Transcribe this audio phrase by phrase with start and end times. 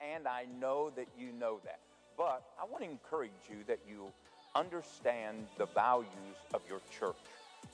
[0.00, 1.80] And I know that you know that.
[2.16, 4.06] But I want to encourage you that you
[4.54, 6.08] understand the values
[6.54, 7.16] of your church.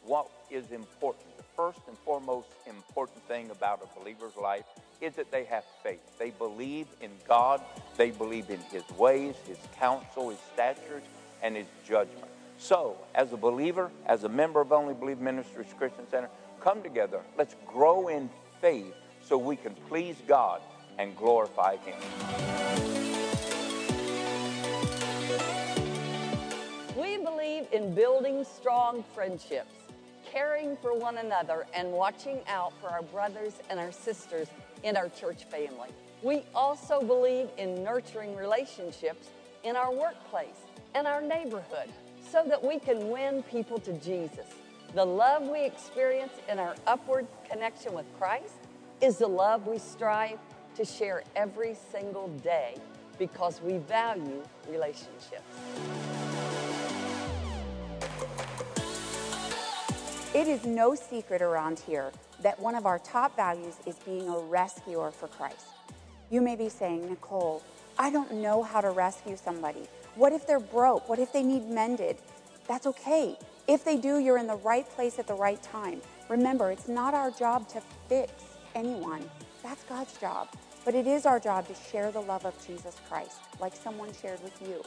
[0.05, 1.25] What is important?
[1.37, 4.65] The first and foremost important thing about a believer's life
[5.01, 6.01] is that they have faith.
[6.19, 7.61] They believe in God,
[7.97, 11.07] they believe in His ways, His counsel, His statutes,
[11.43, 12.27] and His judgment.
[12.59, 16.29] So, as a believer, as a member of Only Believe Ministries Christian Center,
[16.61, 17.21] come together.
[17.37, 18.31] Let's grow in
[18.61, 20.61] faith so we can please God
[20.99, 21.95] and glorify Him.
[26.97, 29.75] We believe in building strong friendships,
[30.31, 34.49] caring for one another, and watching out for our brothers and our sisters
[34.83, 35.91] in our church family.
[36.23, 39.29] We also believe in nurturing relationships
[39.63, 40.61] in our workplace
[40.95, 41.89] and our neighborhood
[42.31, 44.47] so that we can win people to Jesus.
[44.95, 48.55] The love we experience in our upward connection with Christ
[49.01, 50.39] is the love we strive
[50.77, 52.77] to share every single day
[53.19, 55.43] because we value relationships.
[60.35, 62.11] It is no secret around here
[62.43, 65.67] that one of our top values is being a rescuer for Christ.
[66.29, 67.63] You may be saying, Nicole,
[67.99, 69.87] I don't know how to rescue somebody.
[70.17, 71.09] What if they're broke?
[71.09, 72.17] What if they need mended?
[72.67, 73.39] That's okay.
[73.69, 76.01] If they do, you're in the right place at the right time.
[76.29, 78.33] Remember, it's not our job to fix
[78.75, 79.31] anyone,
[79.65, 80.49] that's God's job.
[80.85, 84.43] But it is our job to share the love of Jesus Christ, like someone shared
[84.45, 84.83] with you.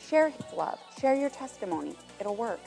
[0.00, 2.60] Share his love, share your testimony, it'll work.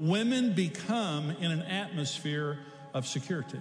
[0.00, 2.58] Women become in an atmosphere
[2.94, 3.60] of security.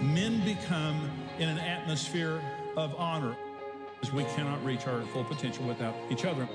[0.00, 1.08] Men become
[1.38, 2.40] in an atmosphere
[2.76, 3.36] of honor.
[4.12, 6.48] We cannot reach our full potential without each other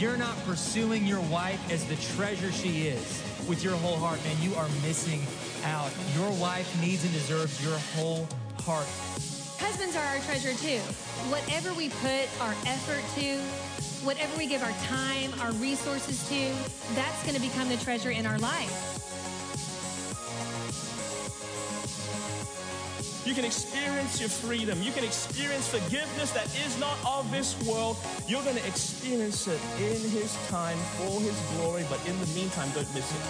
[0.00, 4.36] you're not pursuing your wife as the treasure she is with your whole heart, man,
[4.40, 5.20] you are missing
[5.62, 5.90] out.
[6.16, 8.26] Your wife needs and deserves your whole
[8.64, 8.86] heart.
[9.58, 10.78] Husbands are our treasure too.
[11.28, 13.36] Whatever we put our effort to,
[14.02, 16.50] whatever we give our time, our resources to,
[16.94, 18.99] that's going to become the treasure in our life.
[23.30, 24.82] You can experience your freedom.
[24.82, 27.96] You can experience forgiveness that is not of this world.
[28.26, 32.68] You're going to experience it in His time for His glory, but in the meantime,
[32.74, 33.22] don't miss it.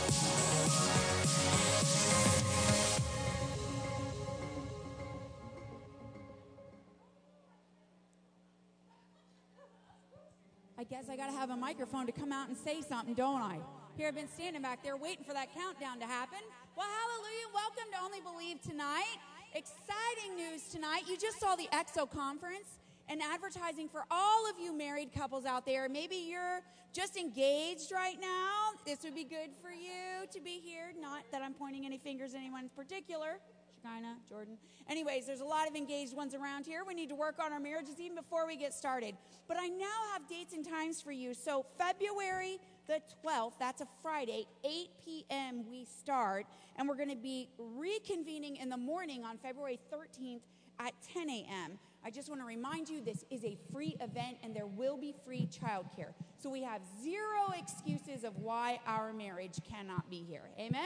[10.79, 13.43] I guess I got to have a microphone to come out and say something, don't
[13.43, 13.59] I?
[13.99, 16.39] Here I've been standing back there waiting for that countdown to happen.
[16.75, 17.53] Well, hallelujah.
[17.53, 19.19] Welcome to Only Believe Tonight.
[19.53, 21.03] Exciting news tonight.
[21.09, 25.67] You just saw the EXO conference and advertising for all of you married couples out
[25.67, 25.89] there.
[25.89, 26.61] Maybe you're
[26.93, 28.71] just engaged right now.
[28.87, 30.93] This would be good for you to be here.
[31.01, 33.41] Not that I'm pointing any fingers at anyone in particular.
[33.83, 34.57] Shekinah, Jordan.
[34.89, 36.83] Anyways, there's a lot of engaged ones around here.
[36.87, 39.17] We need to work on our marriages even before we get started.
[39.49, 41.35] But I now have dates and times for you.
[41.35, 42.59] So, February
[42.91, 45.65] the 12th, that's a Friday, 8 p.m.
[45.71, 46.45] we start,
[46.75, 47.49] and we're going to be
[47.79, 50.41] reconvening in the morning on February 13th
[50.81, 51.79] at 10 a.m.
[52.05, 55.15] I just want to remind you this is a free event and there will be
[55.25, 56.15] free childcare.
[56.43, 60.51] So we have zero excuses of why our marriage cannot be here.
[60.59, 60.83] Amen?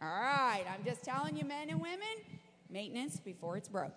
[0.00, 1.98] All right, I'm just telling you, men and women,
[2.70, 3.96] maintenance before it's broke.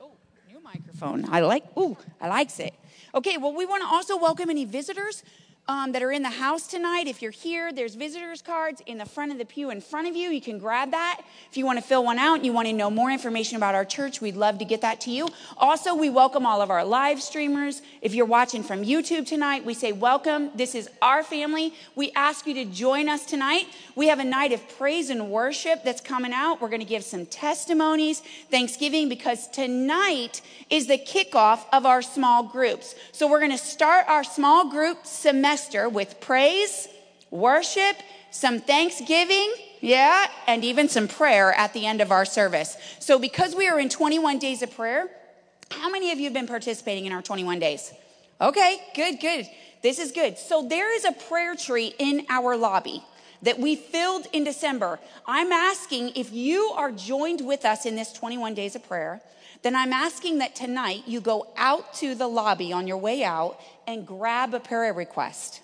[0.00, 0.12] Oh,
[0.48, 1.26] new microphone.
[1.30, 2.72] I like, ooh, I likes it.
[3.14, 5.22] Okay, well, we want to also welcome any visitors
[5.70, 7.06] um, that are in the house tonight.
[7.06, 10.16] If you're here, there's visitors cards in the front of the pew in front of
[10.16, 10.30] you.
[10.30, 11.20] You can grab that.
[11.48, 13.76] If you want to fill one out and you want to know more information about
[13.76, 15.28] our church, we'd love to get that to you.
[15.56, 17.82] Also, we welcome all of our live streamers.
[18.02, 20.50] If you're watching from YouTube tonight, we say welcome.
[20.56, 21.72] This is our family.
[21.94, 23.66] We ask you to join us tonight.
[23.94, 26.60] We have a night of praise and worship that's coming out.
[26.60, 32.42] We're going to give some testimonies, Thanksgiving, because tonight is the kickoff of our small
[32.42, 32.96] groups.
[33.12, 36.88] So we're going to start our small group semester with praise,
[37.30, 37.96] worship,
[38.30, 42.76] some thanksgiving, yeah, and even some prayer at the end of our service.
[42.98, 45.08] So, because we are in 21 days of prayer,
[45.70, 47.92] how many of you have been participating in our 21 days?
[48.40, 49.46] Okay, good, good.
[49.82, 50.38] This is good.
[50.38, 53.02] So, there is a prayer tree in our lobby
[53.42, 54.98] that we filled in December.
[55.26, 59.22] I'm asking if you are joined with us in this 21 days of prayer,
[59.62, 63.60] then I'm asking that tonight you go out to the lobby on your way out
[63.86, 65.62] and grab a prayer request.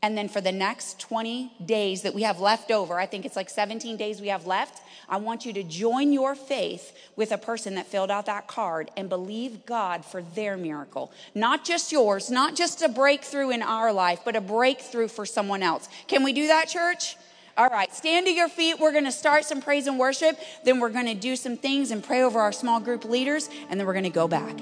[0.00, 3.34] And then for the next 20 days that we have left over, I think it's
[3.34, 7.38] like 17 days we have left, I want you to join your faith with a
[7.38, 11.10] person that filled out that card and believe God for their miracle.
[11.34, 15.62] Not just yours, not just a breakthrough in our life, but a breakthrough for someone
[15.62, 15.88] else.
[16.06, 17.16] Can we do that, church?
[17.58, 18.78] All right, stand to your feet.
[18.78, 20.38] We're going to start some praise and worship.
[20.62, 23.80] Then we're going to do some things and pray over our small group leaders, and
[23.80, 24.56] then we're going to go back.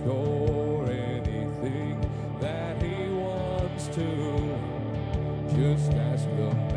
[0.00, 2.00] restore anything
[2.40, 4.58] that He wants to.
[5.54, 6.69] Just ask Him.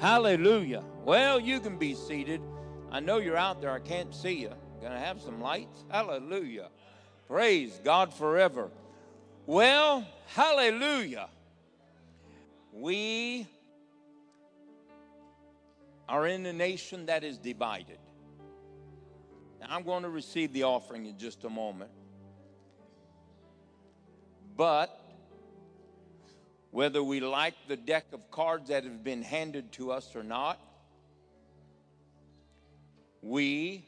[0.00, 0.82] Hallelujah.
[1.04, 2.40] Well, you can be seated.
[2.90, 3.70] I know you're out there.
[3.70, 4.50] I can't see you.
[4.82, 5.84] Gonna have some lights?
[5.90, 6.70] Hallelujah.
[7.28, 8.70] Praise God forever.
[9.44, 11.28] Well, hallelujah.
[12.72, 13.46] We
[16.08, 17.98] are in a nation that is divided.
[19.60, 21.90] Now, I'm going to receive the offering in just a moment.
[24.56, 24.99] But
[26.70, 30.58] whether we like the deck of cards that have been handed to us or not,
[33.22, 33.84] we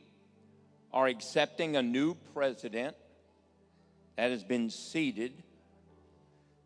[0.92, 2.96] are accepting a new president
[4.16, 5.32] that has been seated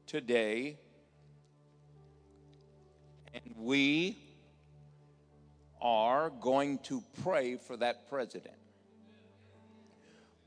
[0.07, 0.79] today.
[3.35, 4.19] And we
[5.81, 8.55] are going to pray for that president.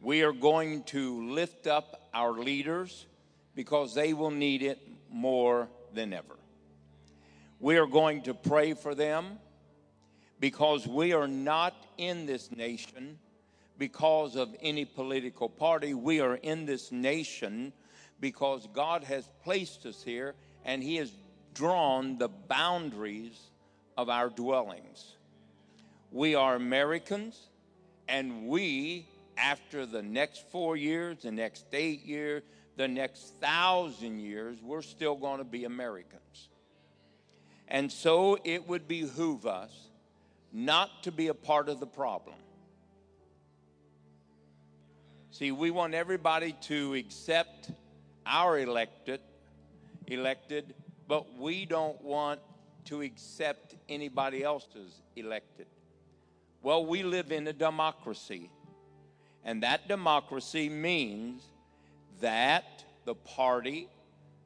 [0.01, 3.05] We are going to lift up our leaders
[3.55, 6.37] because they will need it more than ever.
[7.59, 9.39] We are going to pray for them
[10.39, 13.19] because we are not in this nation
[13.77, 15.93] because of any political party.
[15.93, 17.73] We are in this nation
[18.19, 21.11] because God has placed us here and He has
[21.53, 23.37] drawn the boundaries
[23.97, 25.15] of our dwellings.
[26.11, 27.37] We are Americans,
[28.07, 32.43] and we, after the next four years, the next eight years,
[32.79, 36.47] the next thousand years, we're still going to be Americans.
[37.67, 39.89] And so it would behoove us
[40.53, 42.37] not to be a part of the problem.
[45.31, 47.69] See, we want everybody to accept
[48.25, 49.19] our elected,
[50.07, 50.73] elected,
[51.05, 52.39] but we don't want
[52.85, 55.67] to accept anybody else's elected.
[56.63, 58.49] Well, we live in a democracy,
[59.43, 61.43] and that democracy means
[62.19, 63.87] that the party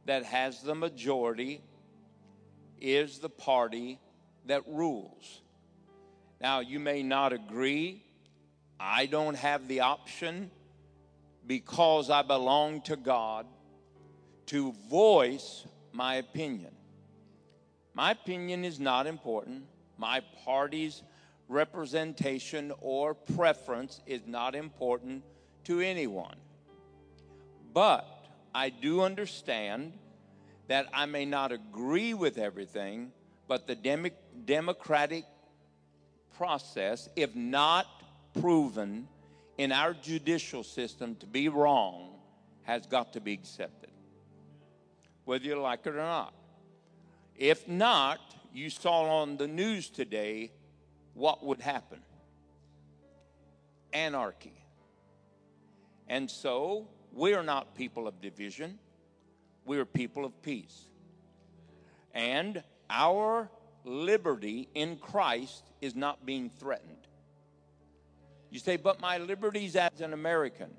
[0.05, 1.61] that has the majority
[2.79, 3.99] is the party
[4.45, 5.41] that rules.
[6.41, 8.03] Now, you may not agree.
[8.79, 10.51] I don't have the option
[11.47, 13.45] because I belong to God
[14.47, 16.71] to voice my opinion.
[17.93, 19.63] My opinion is not important.
[19.97, 21.03] My party's
[21.47, 25.23] representation or preference is not important
[25.65, 26.35] to anyone.
[27.73, 28.07] But
[28.53, 29.93] I do understand
[30.67, 33.11] that I may not agree with everything,
[33.47, 34.11] but the dem-
[34.45, 35.25] democratic
[36.37, 37.85] process, if not
[38.39, 39.07] proven
[39.57, 42.09] in our judicial system to be wrong,
[42.63, 43.91] has got to be accepted,
[45.25, 46.33] whether you like it or not.
[47.35, 48.19] If not,
[48.53, 50.51] you saw on the news today
[51.13, 51.99] what would happen
[53.93, 54.53] anarchy.
[56.07, 58.79] And so, we are not people of division,
[59.65, 60.85] we are people of peace.
[62.13, 63.49] And our
[63.85, 67.07] liberty in Christ is not being threatened.
[68.49, 70.69] You say, but my liberties as an American.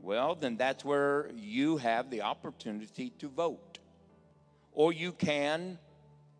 [0.00, 3.78] Well, then that's where you have the opportunity to vote.
[4.72, 5.78] Or you can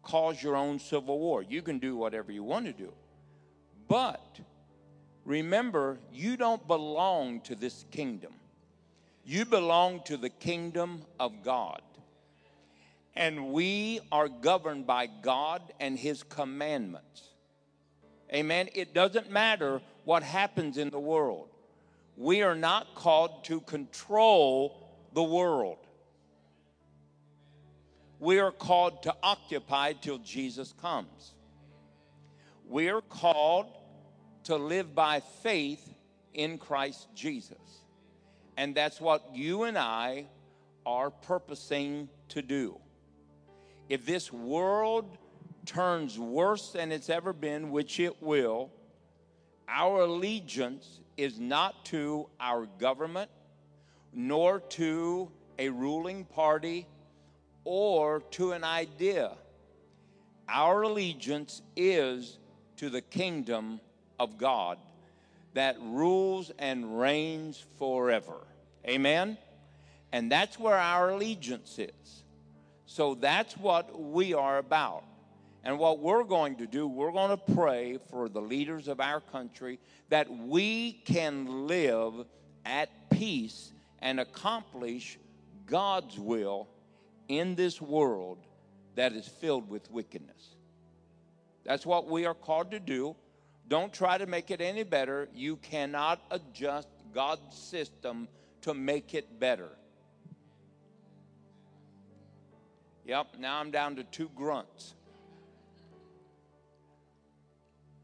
[0.02, 1.42] cause your own civil war.
[1.42, 2.92] You can do whatever you want to do.
[3.88, 4.40] But
[5.24, 8.34] remember, you don't belong to this kingdom.
[9.24, 11.80] You belong to the kingdom of God.
[13.16, 17.30] And we are governed by God and His commandments.
[18.32, 18.68] Amen.
[18.74, 21.48] It doesn't matter what happens in the world.
[22.16, 25.78] We are not called to control the world.
[28.18, 31.34] We are called to occupy till Jesus comes.
[32.68, 33.66] We are called
[34.44, 35.94] to live by faith
[36.32, 37.83] in Christ Jesus.
[38.56, 40.26] And that's what you and I
[40.86, 42.78] are purposing to do.
[43.88, 45.18] If this world
[45.66, 48.70] turns worse than it's ever been, which it will,
[49.68, 53.30] our allegiance is not to our government,
[54.12, 56.86] nor to a ruling party,
[57.64, 59.32] or to an idea.
[60.48, 62.38] Our allegiance is
[62.76, 63.80] to the kingdom
[64.18, 64.78] of God
[65.54, 68.46] that rules and reigns forever.
[68.86, 69.38] Amen?
[70.12, 72.24] And that's where our allegiance is.
[72.86, 75.04] So that's what we are about.
[75.64, 79.20] And what we're going to do, we're going to pray for the leaders of our
[79.20, 79.78] country
[80.10, 82.26] that we can live
[82.66, 85.18] at peace and accomplish
[85.66, 86.68] God's will
[87.28, 88.38] in this world
[88.94, 90.54] that is filled with wickedness.
[91.64, 93.16] That's what we are called to do.
[93.68, 95.28] Don't try to make it any better.
[95.34, 98.28] You cannot adjust God's system
[98.62, 99.70] to make it better.
[103.06, 104.94] Yep, now I'm down to two grunts.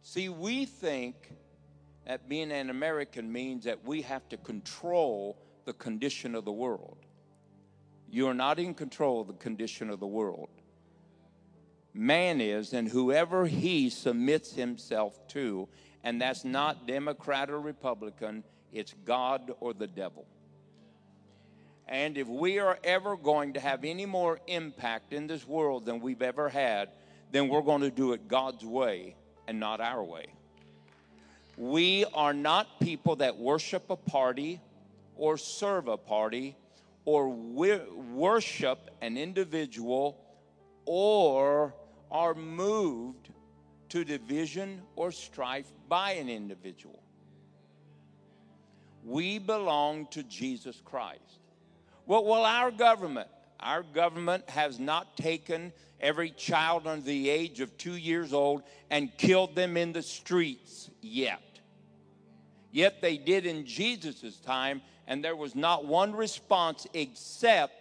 [0.03, 1.33] See, we think
[2.07, 6.97] that being an American means that we have to control the condition of the world.
[8.11, 10.49] You are not in control of the condition of the world.
[11.93, 15.69] Man is, and whoever he submits himself to,
[16.05, 20.27] and that's not Democrat or Republican, it's God or the devil.
[21.89, 26.01] And if we are ever going to have any more impact in this world than
[26.01, 26.91] we've ever had,
[27.33, 29.17] then we're going to do it God's way
[29.49, 30.27] and not our way.
[31.57, 34.61] We are not people that worship a party
[35.17, 36.57] or serve a party
[37.05, 40.17] or worship an individual
[40.87, 41.75] or
[42.11, 43.31] are moved
[43.91, 47.03] to division or strife by an individual.
[49.05, 51.41] We belong to Jesus Christ.
[52.07, 57.77] Well, well, our government, our government has not taken every child under the age of
[57.77, 61.43] two years old and killed them in the streets yet.
[62.73, 67.75] Yet they did in Jesus' time, and there was not one response except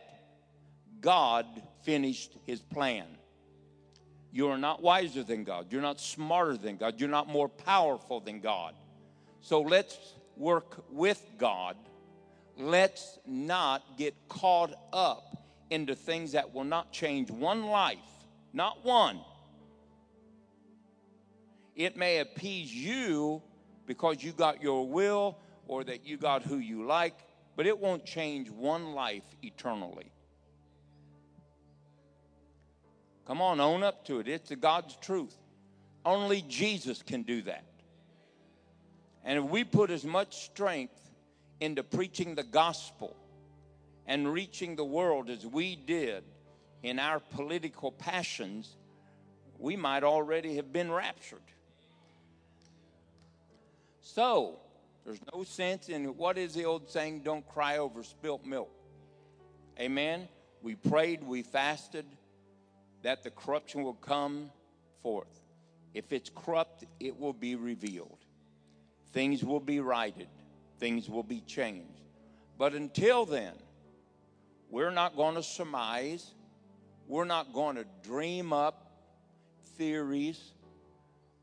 [0.99, 1.45] God
[1.83, 3.05] finished his plan.
[4.31, 5.67] You are not wiser than God.
[5.71, 6.99] You're not smarter than God.
[6.99, 8.75] You're not more powerful than God.
[9.41, 9.97] So let's
[10.37, 11.75] work with God.
[12.57, 15.37] Let's not get caught up
[15.69, 17.97] into things that will not change one life,
[18.53, 19.19] not one.
[21.75, 23.41] It may appease you
[23.85, 27.15] because you got your will or that you got who you like,
[27.55, 30.11] but it won't change one life eternally.
[33.29, 34.27] Come on, own up to it.
[34.27, 35.37] It's God's truth.
[36.03, 37.63] Only Jesus can do that.
[39.23, 40.99] And if we put as much strength
[41.61, 43.15] into preaching the gospel
[44.07, 46.23] and reaching the world as we did
[46.81, 48.75] in our political passions,
[49.59, 51.37] we might already have been raptured.
[54.01, 54.57] So,
[55.05, 58.71] there's no sense in what is the old saying, don't cry over spilt milk.
[59.79, 60.27] Amen.
[60.63, 62.07] We prayed, we fasted,
[63.01, 64.51] that the corruption will come
[65.01, 65.41] forth.
[65.93, 68.17] If it's corrupt, it will be revealed.
[69.11, 70.27] Things will be righted,
[70.79, 72.01] things will be changed.
[72.57, 73.53] But until then,
[74.69, 76.33] we're not going to surmise,
[77.07, 78.91] we're not going to dream up
[79.77, 80.39] theories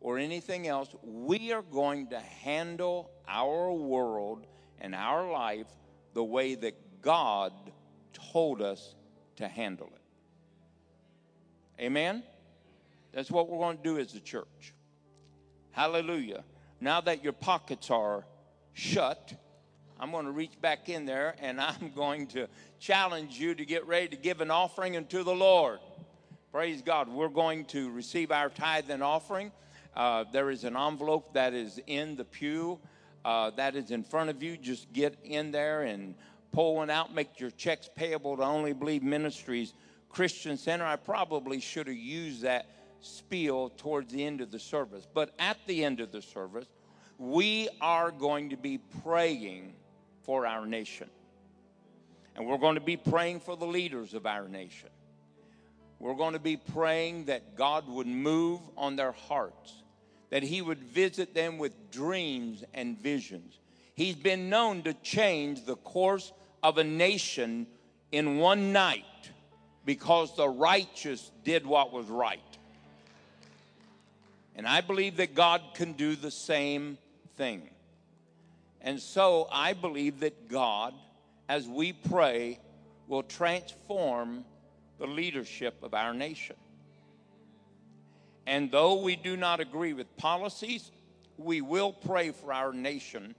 [0.00, 0.94] or anything else.
[1.02, 4.46] We are going to handle our world
[4.80, 5.66] and our life
[6.14, 7.52] the way that God
[8.12, 8.94] told us
[9.36, 9.95] to handle it.
[11.80, 12.22] Amen?
[13.12, 14.74] That's what we're going to do as a church.
[15.72, 16.44] Hallelujah.
[16.80, 18.24] Now that your pockets are
[18.72, 19.32] shut,
[19.98, 22.48] I'm going to reach back in there and I'm going to
[22.78, 25.80] challenge you to get ready to give an offering unto the Lord.
[26.52, 27.08] Praise God.
[27.08, 29.52] We're going to receive our tithe and offering.
[29.94, 32.78] Uh, there is an envelope that is in the pew
[33.26, 34.56] uh, that is in front of you.
[34.56, 36.14] Just get in there and
[36.52, 37.12] pull one out.
[37.12, 39.74] Make your checks payable to Only Believe Ministries
[40.08, 40.84] Christian Center.
[40.84, 42.66] I probably should have used that
[43.00, 45.06] spiel towards the end of the service.
[45.12, 46.66] But at the end of the service,
[47.18, 49.74] we are going to be praying
[50.22, 51.08] for our nation.
[52.34, 54.90] And we're going to be praying for the leaders of our nation.
[55.98, 59.82] We're going to be praying that God would move on their hearts,
[60.28, 63.58] that He would visit them with dreams and visions.
[63.94, 66.32] He's been known to change the course
[66.62, 67.66] of a nation
[68.12, 69.04] in one night
[69.86, 72.40] because the righteous did what was right.
[74.56, 76.98] And I believe that God can do the same
[77.36, 77.62] thing.
[78.80, 80.92] And so I believe that God,
[81.48, 82.58] as we pray,
[83.06, 84.44] will transform
[84.98, 86.56] the leadership of our nation.
[88.46, 90.90] And though we do not agree with policies,
[91.36, 93.34] we will pray for our nation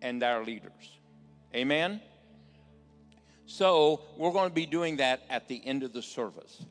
[0.00, 0.98] and our leaders.
[1.54, 2.00] Amen?
[3.46, 6.64] So we're going to be doing that at the end of the service.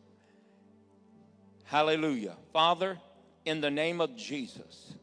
[1.65, 2.35] Hallelujah.
[2.53, 2.97] Father,
[3.45, 4.93] in the name of Jesus,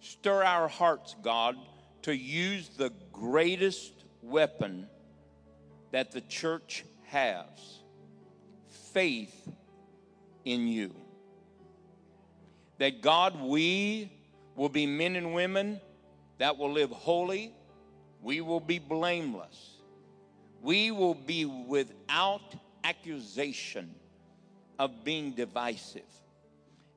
[0.00, 1.56] stir our hearts, God,
[2.02, 4.86] to use the greatest weapon
[5.92, 7.46] that the church has
[8.92, 9.48] faith
[10.44, 10.94] in you.
[12.78, 14.12] That God, we
[14.56, 15.80] will be men and women
[16.38, 17.52] that will live holy,
[18.20, 19.73] we will be blameless
[20.64, 23.94] we will be without accusation
[24.78, 26.02] of being divisive.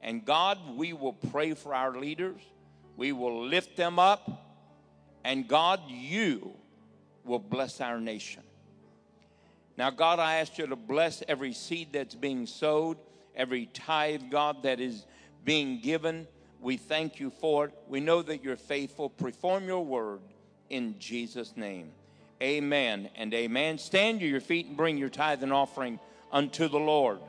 [0.01, 2.39] And God, we will pray for our leaders,
[2.95, 4.53] we will lift them up,
[5.25, 6.53] and God, you
[7.25, 8.43] will bless our nation.
[9.77, 12.97] Now, God, I ask you to bless every seed that's being sowed,
[13.35, 15.05] every tithe, God, that is
[15.43, 16.25] being given.
[16.61, 17.73] We thank you for it.
[17.87, 19.09] We know that you're faithful.
[19.09, 20.21] Perform your word
[20.69, 21.91] in Jesus' name.
[22.41, 23.77] Amen and amen.
[23.79, 25.99] Stand to your feet and bring your tithe and offering
[26.31, 27.19] unto the Lord.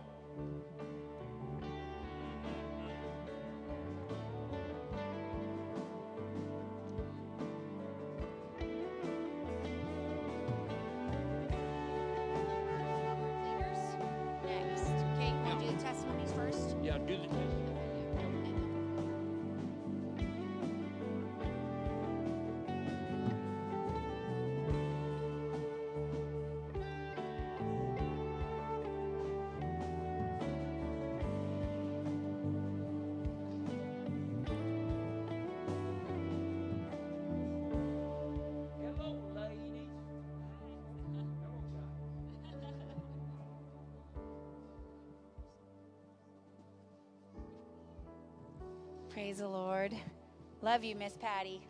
[50.78, 51.60] Love you, Miss Patty.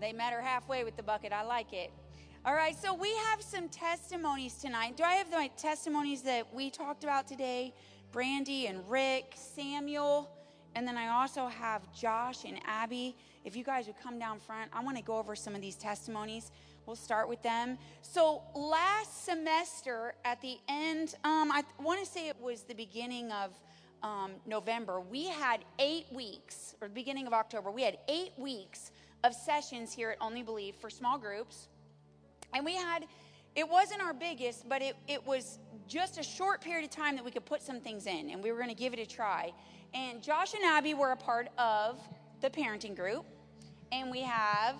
[0.00, 1.30] They met her halfway with the bucket.
[1.30, 1.92] I like it.
[2.46, 4.96] All right, so we have some testimonies tonight.
[4.96, 7.74] Do I have the testimonies that we talked about today?
[8.12, 10.30] Brandy and Rick, Samuel,
[10.74, 13.14] and then I also have Josh and Abby.
[13.44, 15.76] If you guys would come down front, I want to go over some of these
[15.76, 16.50] testimonies.
[16.86, 17.76] We'll start with them.
[18.00, 23.30] So last semester, at the end, um, I want to say it was the beginning
[23.32, 23.50] of
[24.04, 28.92] um, November, we had eight weeks, or the beginning of October, we had eight weeks
[29.24, 31.68] of sessions here at Only Believe for small groups.
[32.52, 33.06] And we had,
[33.56, 37.24] it wasn't our biggest, but it, it was just a short period of time that
[37.24, 39.52] we could put some things in, and we were going to give it a try.
[39.94, 41.98] And Josh and Abby were a part of
[42.42, 43.24] the parenting group,
[43.90, 44.76] and we have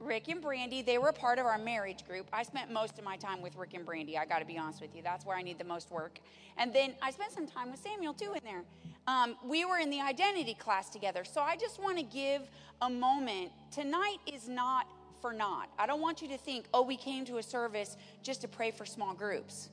[0.00, 2.28] Rick and Brandy, they were a part of our marriage group.
[2.32, 4.80] I spent most of my time with Rick and Brandy, I got to be honest
[4.80, 5.02] with you.
[5.02, 6.20] That's where I need the most work.
[6.56, 8.62] And then I spent some time with Samuel too in there.
[9.06, 11.24] Um, we were in the identity class together.
[11.24, 12.42] So I just want to give
[12.82, 13.50] a moment.
[13.72, 14.86] Tonight is not
[15.20, 15.68] for naught.
[15.78, 18.70] I don't want you to think, oh, we came to a service just to pray
[18.70, 19.70] for small groups.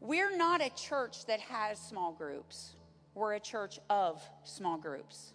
[0.00, 2.74] We're not a church that has small groups,
[3.14, 5.32] we're a church of small groups.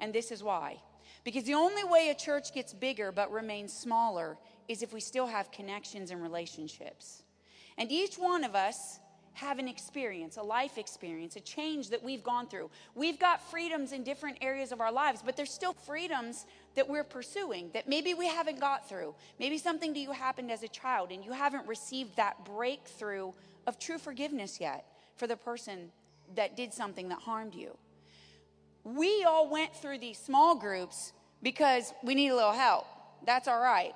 [0.00, 0.78] And this is why.
[1.26, 5.26] Because the only way a church gets bigger but remains smaller is if we still
[5.26, 7.24] have connections and relationships.
[7.76, 9.00] And each one of us
[9.32, 12.70] have an experience, a life experience, a change that we've gone through.
[12.94, 16.46] We've got freedoms in different areas of our lives, but there's still freedoms
[16.76, 19.12] that we're pursuing that maybe we haven't got through.
[19.40, 23.32] Maybe something to you happened as a child and you haven't received that breakthrough
[23.66, 25.90] of true forgiveness yet for the person
[26.36, 27.76] that did something that harmed you.
[28.86, 31.12] We all went through these small groups
[31.42, 32.86] because we need a little help.
[33.26, 33.92] That's all right.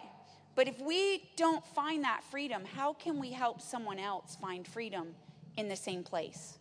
[0.56, 5.14] But if we don't find that freedom, how can we help someone else find freedom
[5.56, 6.58] in the same place?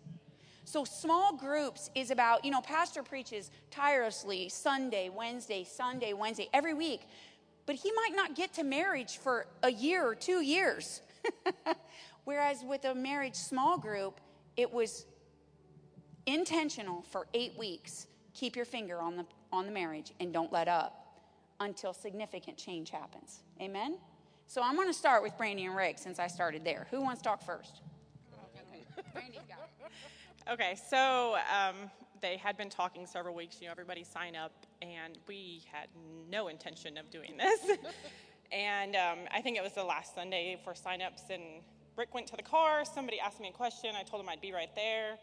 [0.64, 6.76] So, small groups is about, you know, Pastor preaches tirelessly Sunday, Wednesday, Sunday, Wednesday, every
[6.76, 7.08] week.
[7.66, 11.02] But he might not get to marriage for a year or two years.
[12.26, 14.22] Whereas with a marriage small group,
[14.56, 15.08] it was
[16.28, 18.06] intentional for eight weeks.
[18.40, 21.18] Keep your finger on the, on the marriage and don't let up
[21.60, 23.42] until significant change happens.
[23.62, 23.98] Amen?
[24.48, 26.88] So I'm going to start with Brandy and Rick since I started there.
[26.90, 27.82] Who wants to talk first?
[29.14, 30.54] Brandy's got it.
[30.54, 33.58] Okay, so um, they had been talking several weeks.
[33.60, 35.90] You know, everybody sign up, and we had
[36.32, 37.78] no intention of doing this.
[38.54, 41.44] and um, I think it was the last Sunday for signups, and
[41.98, 42.86] Rick went to the car.
[42.86, 43.96] Somebody asked me a question.
[44.00, 45.18] I told him I'd be right there.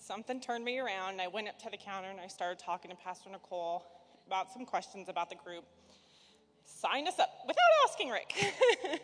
[0.00, 2.96] Something turned me around, I went up to the counter and I started talking to
[2.96, 3.84] Pastor Nicole
[4.26, 5.64] about some questions about the group.
[6.64, 8.32] Signed us up without asking Rick.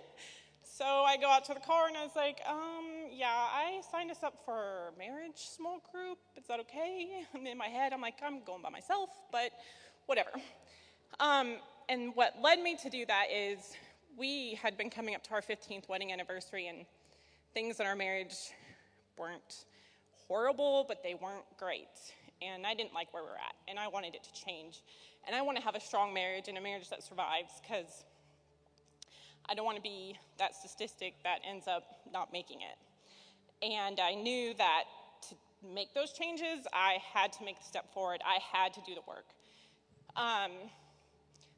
[0.63, 4.11] so I go out to the car and I was like, um, yeah, I signed
[4.11, 6.19] us up for marriage small group.
[6.37, 7.25] Is that okay?
[7.35, 9.51] And in my head, I'm like, I'm going by myself, but
[10.07, 10.31] whatever.
[11.21, 11.57] Um,
[11.89, 13.75] and what led me to do that is
[14.17, 16.87] we had been coming up to our 15th wedding anniversary, and
[17.55, 18.35] things in our marriage
[19.19, 19.65] weren't
[20.33, 21.93] horrible, but they weren't great.
[22.41, 24.83] And I didn't like where we were at, and I wanted it to change.
[25.27, 28.05] And I want to have a strong marriage and a marriage that survives because
[29.47, 33.65] I don't want to be that statistic that ends up not making it.
[33.65, 34.85] And I knew that
[35.29, 38.23] to make those changes, I had to make the step forward.
[38.25, 39.27] I had to do the work.
[40.17, 40.53] Um,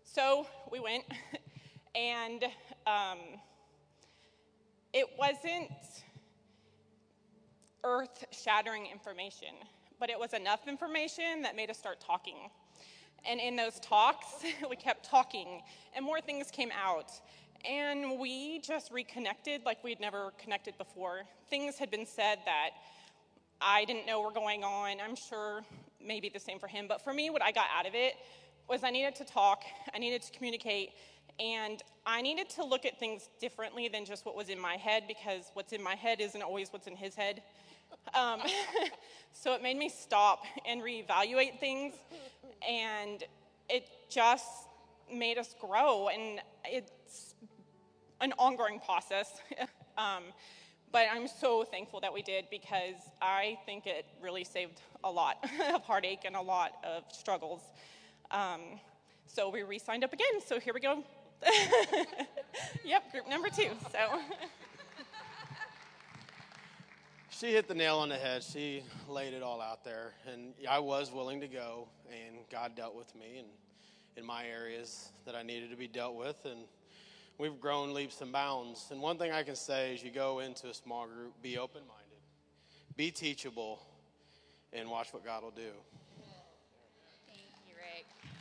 [0.03, 1.05] so we went,
[1.95, 2.43] and
[2.89, 3.21] um,
[4.93, 5.71] it wasn't
[7.85, 9.55] earth shattering information,
[10.01, 12.51] but it was enough information that made us start talking.
[13.29, 14.27] And in those talks,
[14.71, 15.63] we kept talking,
[15.95, 17.13] and more things came out.
[17.69, 21.23] And we just reconnected like we'd never connected before.
[21.49, 22.71] Things had been said that
[23.61, 24.97] I didn't know were going on.
[25.01, 25.63] I'm sure
[26.05, 26.87] maybe the same for him.
[26.87, 28.15] But for me, what I got out of it
[28.69, 29.65] was I needed to talk,
[29.95, 30.91] I needed to communicate,
[31.39, 35.05] and I needed to look at things differently than just what was in my head
[35.09, 37.43] because what's in my head isn't always what's in his head.
[38.15, 38.41] Um,
[39.33, 41.95] so it made me stop and reevaluate things,
[42.69, 43.25] and
[43.69, 44.69] it just
[45.13, 47.35] made us grow, and it's
[48.21, 49.33] an ongoing process.
[49.99, 50.25] um,
[50.93, 55.39] but I'm so thankful that we did because I think it really saved a lot
[55.75, 57.63] of heartache and a lot of struggles.
[58.31, 58.61] Um,
[59.27, 60.41] so we re signed up again.
[60.47, 61.03] So here we go.
[62.85, 63.71] yep, group number two.
[63.91, 64.21] So.
[67.41, 68.45] She hit the nail on the head.
[68.45, 70.13] She laid it all out there.
[70.33, 73.49] And I was willing to go, and God dealt with me and
[74.17, 76.37] in my areas that I needed to be dealt with.
[76.45, 76.61] And
[77.37, 78.87] we've grown leaps and bounds.
[78.93, 81.81] And one thing I can say is you go into a small group, be open
[81.81, 82.23] minded,
[82.97, 83.83] be teachable,
[84.73, 85.73] and watch what God will do.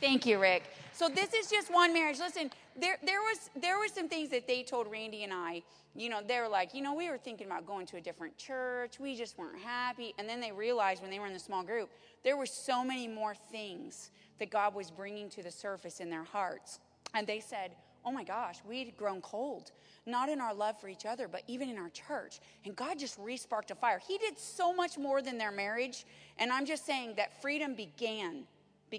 [0.04, 0.64] Thank you, Rick.
[0.92, 2.18] So this is just one marriage.
[2.18, 5.62] Listen, there there was there were some things that they told Randy and I.
[5.96, 8.36] You know, they were like, you know, we were thinking about going to a different
[8.36, 9.00] church.
[9.00, 10.12] We just weren't happy.
[10.18, 11.88] And then they realized when they were in the small group,
[12.22, 16.24] there were so many more things that God was bringing to the surface in their
[16.24, 16.80] hearts.
[17.14, 17.70] And they said,
[18.04, 19.72] oh my gosh, we'd grown cold,
[20.04, 22.40] not in our love for each other, but even in our church.
[22.66, 24.02] And God just re sparked a fire.
[24.06, 26.04] He did so much more than their marriage.
[26.38, 28.44] And I'm just saying that freedom began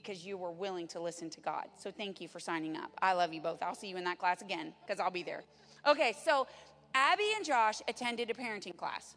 [0.01, 1.67] because you were willing to listen to God.
[1.77, 2.91] So thank you for signing up.
[3.01, 3.63] I love you both.
[3.63, 5.43] I'll see you in that class again because I'll be there.
[5.87, 6.47] Okay, so
[6.93, 9.15] Abby and Josh attended a parenting class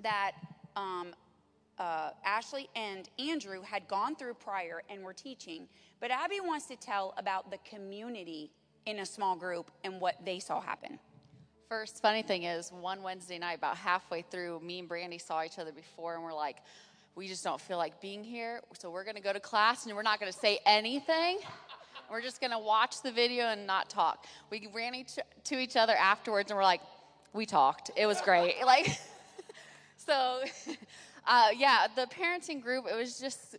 [0.00, 0.32] that
[0.74, 1.14] um,
[1.78, 5.68] uh, Ashley and Andrew had gone through prior and were teaching.
[6.00, 8.50] But Abby wants to tell about the community
[8.86, 10.98] in a small group and what they saw happen.
[11.68, 15.60] First, funny thing is, one Wednesday night, about halfway through, me and Brandy saw each
[15.60, 16.56] other before, and we're like,
[17.14, 18.60] we just don't feel like being here.
[18.78, 21.38] So we're going to go to class and we're not going to say anything.
[22.10, 24.26] We're just going to watch the video and not talk.
[24.50, 26.80] We ran each, to each other afterwards and we're like,
[27.32, 27.90] we talked.
[27.96, 28.56] It was great.
[28.64, 28.86] Like,
[29.96, 30.42] so,
[31.26, 33.56] uh, yeah, the parenting group, it was just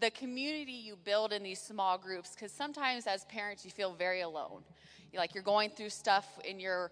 [0.00, 4.22] the community you build in these small groups because sometimes as parents you feel very
[4.22, 4.62] alone
[5.14, 6.90] like you're going through stuff in your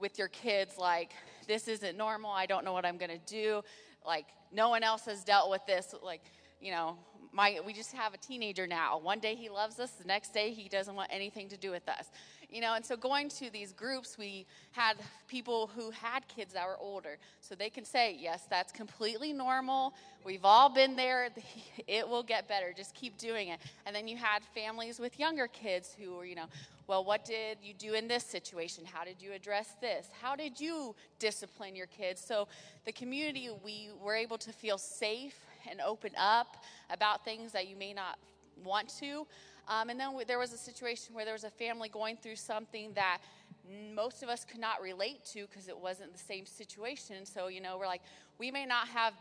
[0.00, 1.10] with your kids like
[1.46, 3.62] this isn't normal i don't know what i'm going to do
[4.06, 6.22] like no one else has dealt with this like
[6.60, 6.96] you know
[7.32, 8.98] my we just have a teenager now.
[8.98, 11.86] One day he loves us the next day he doesn't want anything to do with
[11.88, 12.06] us.
[12.48, 14.96] You know and so going to these groups we had
[15.28, 17.18] people who had kids that were older.
[17.40, 19.92] So they can say yes that's completely normal.
[20.24, 21.28] We've all been there.
[21.86, 22.72] It will get better.
[22.76, 23.60] Just keep doing it.
[23.84, 26.46] And then you had families with younger kids who were you know
[26.86, 30.58] well what did you do in this situation how did you address this how did
[30.60, 32.48] you discipline your kids so
[32.84, 35.36] the community we were able to feel safe
[35.70, 38.18] and open up about things that you may not
[38.64, 39.26] want to
[39.68, 42.92] um, and then there was a situation where there was a family going through something
[42.94, 43.18] that
[43.94, 47.26] most of us could not relate to because it wasn't the same situation.
[47.26, 48.02] So, you know, we're like,
[48.38, 49.14] we may not have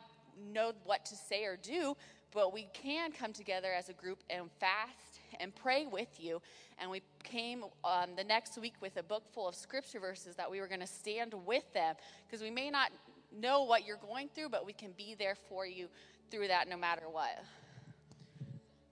[0.52, 1.96] know what to say or do,
[2.34, 6.42] but we can come together as a group and fast and pray with you.
[6.78, 10.50] And we came um, the next week with a book full of scripture verses that
[10.50, 11.96] we were going to stand with them
[12.26, 12.92] because we may not
[13.38, 15.88] know what you're going through, but we can be there for you
[16.30, 17.44] through that no matter what.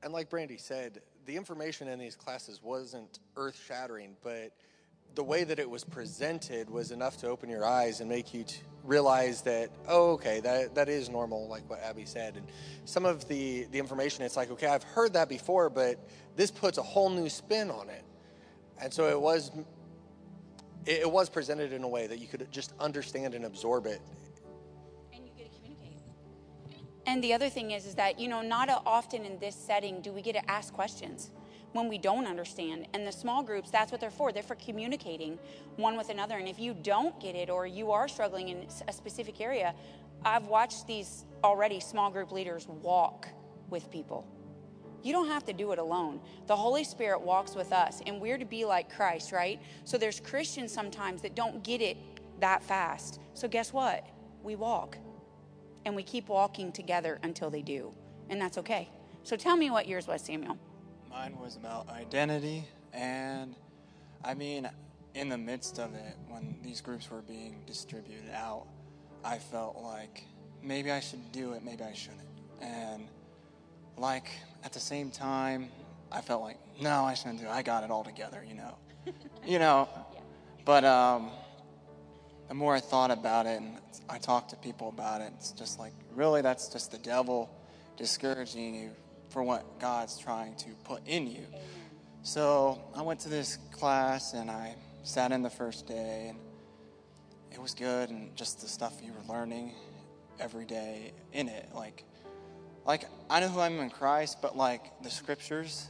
[0.01, 4.51] And like Brandy said, the information in these classes wasn't earth shattering, but
[5.15, 8.43] the way that it was presented was enough to open your eyes and make you
[8.43, 12.35] t- realize that oh okay that that is normal like what abby said.
[12.35, 12.45] And
[12.85, 15.97] some of the the information it's like okay i've heard that before but
[16.35, 18.03] this puts a whole new spin on it.
[18.81, 19.51] And so it was
[20.85, 24.01] it, it was presented in a way that you could just understand and absorb it.
[25.13, 26.01] And you get to communicate.
[27.05, 30.11] And the other thing is, is that you know, not often in this setting do
[30.11, 31.31] we get to ask questions
[31.73, 32.87] when we don't understand.
[32.93, 34.31] And the small groups, that's what they're for.
[34.31, 35.37] They're for communicating
[35.75, 36.37] one with another.
[36.37, 39.75] And if you don't get it or you are struggling in a specific area,
[40.23, 43.27] I've watched these already small group leaders walk
[43.69, 44.25] with people.
[45.01, 46.21] You don't have to do it alone.
[46.47, 49.59] The Holy Spirit walks with us, and we're to be like Christ, right?
[49.83, 51.97] So there's Christians sometimes that don't get it
[52.39, 53.19] that fast.
[53.33, 54.07] So guess what?
[54.43, 54.97] We walk
[55.85, 57.93] and we keep walking together until they do.
[58.29, 58.89] And that's okay.
[59.23, 60.57] So tell me what yours was, Samuel.
[61.13, 62.67] Mine was about identity.
[62.91, 63.55] And
[64.23, 64.67] I mean,
[65.13, 68.65] in the midst of it, when these groups were being distributed out,
[69.23, 70.23] I felt like
[70.63, 72.21] maybe I should do it, maybe I shouldn't.
[72.61, 73.07] And
[73.95, 74.27] like
[74.63, 75.69] at the same time,
[76.11, 77.51] I felt like, no, I shouldn't do it.
[77.51, 78.75] I got it all together, you know.
[79.45, 79.87] you know.
[79.93, 80.19] Yeah.
[80.65, 81.29] But um,
[82.47, 83.77] the more I thought about it and
[84.09, 87.51] I talked to people about it, it's just like, really, that's just the devil
[87.97, 88.91] discouraging you
[89.33, 91.47] for what God's trying to put in you.
[92.21, 96.39] So I went to this class and I sat in the first day and
[97.51, 99.73] it was good and just the stuff you were learning
[100.39, 101.67] every day in it.
[101.73, 102.05] Like
[102.85, 105.87] like I know who I'm in Christ but like the scriptures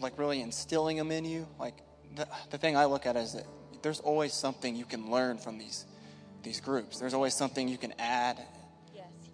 [0.00, 1.74] like really instilling them in you like
[2.14, 3.46] the, the thing I look at is that
[3.82, 5.86] there's always something you can learn from these
[6.44, 7.00] these groups.
[7.00, 8.40] There's always something you can add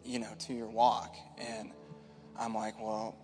[0.05, 1.15] you know to your walk.
[1.37, 1.71] And
[2.39, 3.15] I'm like well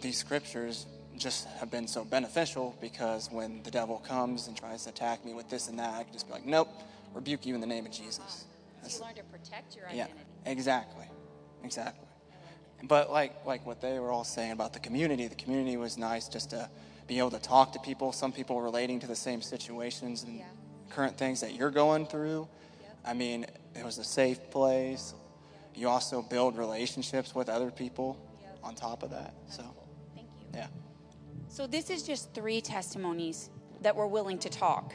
[0.00, 0.86] these scriptures
[1.16, 5.34] just have been so beneficial because when the devil comes and tries to attack me
[5.34, 6.68] with this and that, I can just be like, nope,
[7.14, 8.46] rebuke you in the name of Jesus.
[8.86, 10.24] So you learn to protect your Yeah, identity.
[10.46, 11.06] exactly,
[11.64, 12.06] exactly.
[12.84, 16.28] But like like what they were all saying about the community, the community was nice
[16.28, 16.70] just to
[17.08, 18.12] be able to talk to people.
[18.12, 20.40] Some people relating to the same situations and
[20.90, 22.46] current things that you're going through.
[23.04, 25.14] I mean, it was a safe place.
[25.74, 28.16] You also build relationships with other people
[28.62, 29.34] on top of that.
[29.48, 29.62] So,
[30.58, 30.66] yeah.
[31.48, 33.50] So, this is just three testimonies
[33.80, 34.92] that we're willing to talk.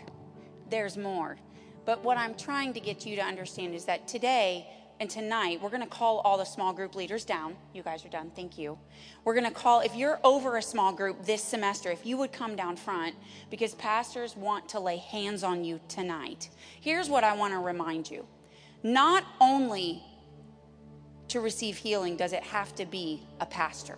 [0.70, 1.38] There's more.
[1.86, 4.68] But what I'm trying to get you to understand is that today
[5.00, 7.56] and tonight, we're going to call all the small group leaders down.
[7.74, 8.32] You guys are done.
[8.36, 8.78] Thank you.
[9.26, 12.32] We're going to call, if you're over a small group this semester, if you would
[12.32, 13.16] come down front,
[13.50, 16.50] because pastors want to lay hands on you tonight.
[16.80, 18.26] Here's what I want to remind you
[18.84, 20.04] not only
[21.30, 23.98] to receive healing does it have to be a pastor.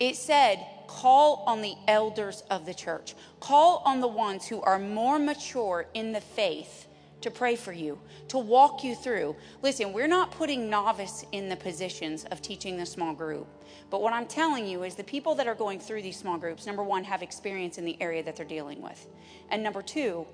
[0.00, 3.14] It said, call on the elders of the church.
[3.40, 6.86] Call on the ones who are more mature in the faith
[7.22, 9.36] to pray for you, to walk you through.
[9.62, 13.46] Listen, we're not putting novice in the positions of teaching the small group.
[13.90, 16.66] But what I'm telling you is the people that are going through these small groups,
[16.66, 19.06] number one, have experience in the area that they're dealing with.
[19.50, 20.26] And number two,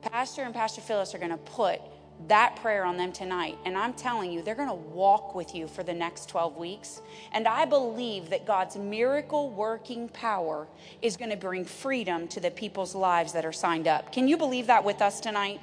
[0.00, 1.80] Pastor and Pastor Phyllis are going to put
[2.28, 3.58] that prayer on them tonight.
[3.64, 7.02] And I'm telling you, they're going to walk with you for the next 12 weeks.
[7.32, 10.66] And I believe that God's miracle working power
[11.02, 14.12] is going to bring freedom to the people's lives that are signed up.
[14.12, 15.60] Can you believe that with us tonight?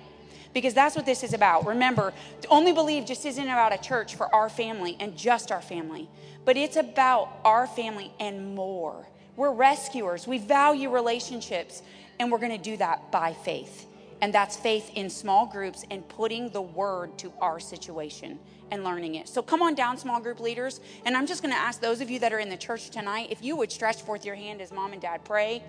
[0.54, 1.66] Because that's what this is about.
[1.66, 2.14] Remember,
[2.50, 6.10] only believe just isn't about a church for our family and just our family,
[6.44, 9.08] but it's about our family and more.
[9.38, 11.82] We're rescuers, we value relationships,
[12.20, 13.88] and we're going to do that by faith.
[14.22, 19.16] And that's faith in small groups and putting the word to our situation and learning
[19.16, 19.28] it.
[19.28, 20.80] So come on down, small group leaders.
[21.06, 23.28] And I'm just going to ask those of you that are in the church tonight
[23.32, 25.64] if you would stretch forth your hand as mom and dad pray.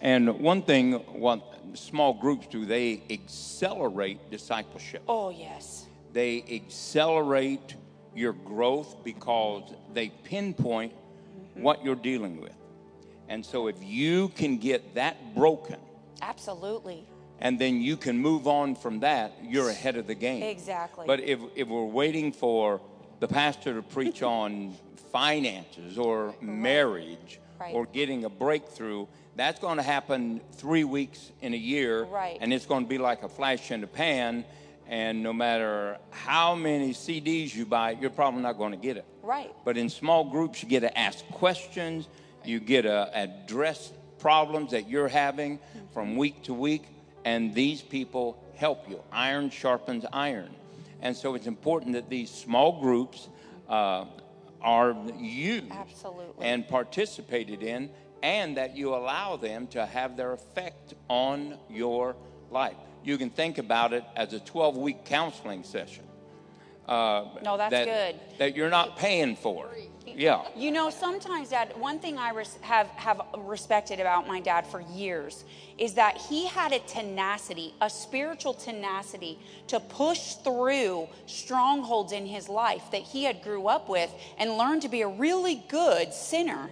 [0.00, 1.42] And one thing, what
[1.74, 5.02] small groups do, they accelerate discipleship.
[5.08, 5.86] Oh, yes.
[6.12, 7.74] They accelerate
[8.14, 11.62] your growth because they pinpoint mm-hmm.
[11.62, 12.54] what you're dealing with.
[13.28, 15.78] And so if you can get that broken,
[16.22, 17.04] Absolutely.
[17.40, 20.42] And then you can move on from that, you're ahead of the game.
[20.42, 21.06] Exactly.
[21.06, 22.80] But if, if we're waiting for
[23.20, 24.74] the pastor to preach on
[25.12, 27.74] finances or marriage Right.
[27.74, 32.04] or getting a breakthrough, that's going to happen three weeks in a year.
[32.04, 32.38] Right.
[32.40, 34.44] And it's going to be like a flash in the pan.
[34.86, 39.04] And no matter how many CDs you buy, you're probably not going to get it.
[39.22, 39.52] Right.
[39.64, 42.08] But in small groups, you get to ask questions,
[42.44, 45.92] you get to address problems that you're having mm-hmm.
[45.92, 46.84] from week to week,
[47.28, 49.00] and these people help you.
[49.12, 50.48] Iron sharpens iron.
[51.02, 53.28] And so it's important that these small groups
[53.68, 54.06] uh,
[54.62, 56.46] are used Absolutely.
[56.46, 57.90] and participated in,
[58.22, 62.16] and that you allow them to have their effect on your
[62.50, 62.76] life.
[63.04, 66.04] You can think about it as a 12 week counseling session.
[66.88, 68.38] Uh, No, that's that, good.
[68.38, 69.68] That you're not paying for.
[70.06, 70.48] Yeah.
[70.56, 74.80] You know, sometimes, Dad, one thing I res- have, have respected about my dad for
[74.80, 75.44] years
[75.78, 82.48] is that he had a tenacity, a spiritual tenacity to push through strongholds in his
[82.48, 86.68] life that he had grew up with and learned to be a really good sinner.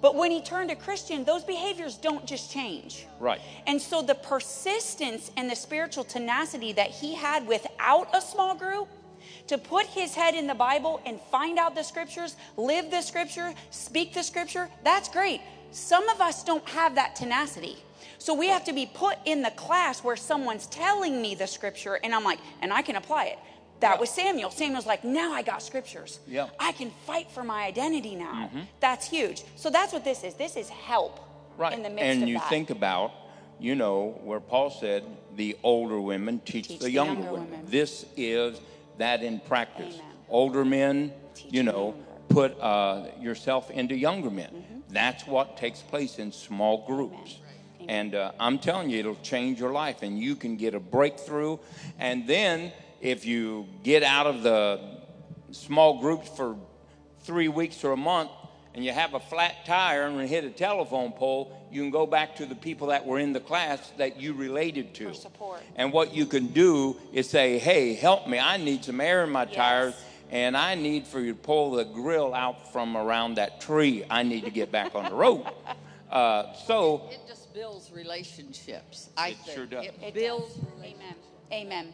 [0.00, 3.06] But when he turned a Christian, those behaviors don't just change.
[3.18, 3.40] Right.
[3.66, 8.88] And so the persistence and the spiritual tenacity that he had without a small group
[9.46, 13.54] to put his head in the Bible and find out the scriptures, live the scripture,
[13.70, 15.40] speak the scripture, that's great.
[15.70, 17.78] Some of us don't have that tenacity.
[18.24, 22.00] So we have to be put in the class where someone's telling me the scripture
[22.02, 23.38] and I'm like, and I can apply it.
[23.80, 24.50] That was Samuel.
[24.50, 26.20] Samuel's like, now I got scriptures.
[26.26, 26.48] Yeah.
[26.58, 28.48] I can fight for my identity now.
[28.50, 28.62] Mhm.
[28.80, 29.42] That's huge.
[29.56, 30.32] So that's what this is.
[30.36, 31.20] This is help
[31.58, 31.74] Right.
[31.74, 32.48] in the midst and you that.
[32.48, 33.12] think about,
[33.60, 35.04] you know, where Paul said,
[35.36, 37.50] the older women teach, Teach the, the younger, younger women.
[37.50, 37.66] women.
[37.70, 38.58] This is
[38.96, 39.98] that in practice.
[40.30, 41.12] Older men,
[41.50, 41.94] you know,
[42.30, 44.48] put uh, yourself into younger men.
[44.50, 44.80] Mm-hmm.
[44.94, 47.36] That's what takes place in small groups.
[47.88, 51.58] And uh, I'm telling you, it'll change your life, and you can get a breakthrough.
[51.98, 54.80] And then, if you get out of the
[55.50, 56.56] small groups for
[57.20, 58.30] three weeks or a month
[58.74, 62.36] and you have a flat tire and hit a telephone pole, you can go back
[62.36, 65.08] to the people that were in the class that you related to.
[65.08, 65.60] For support.
[65.76, 68.38] And what you can do is say, hey, help me.
[68.38, 69.94] I need some air in my tires,
[70.30, 74.04] and I need for you to pull the grill out from around that tree.
[74.10, 75.46] I need to get back on the road.
[76.10, 79.10] Uh, so, It just builds relationships.
[79.16, 79.56] I It think.
[79.56, 79.86] sure does.
[79.86, 80.58] It builds.
[80.82, 81.14] Amen.
[81.52, 81.92] Amen.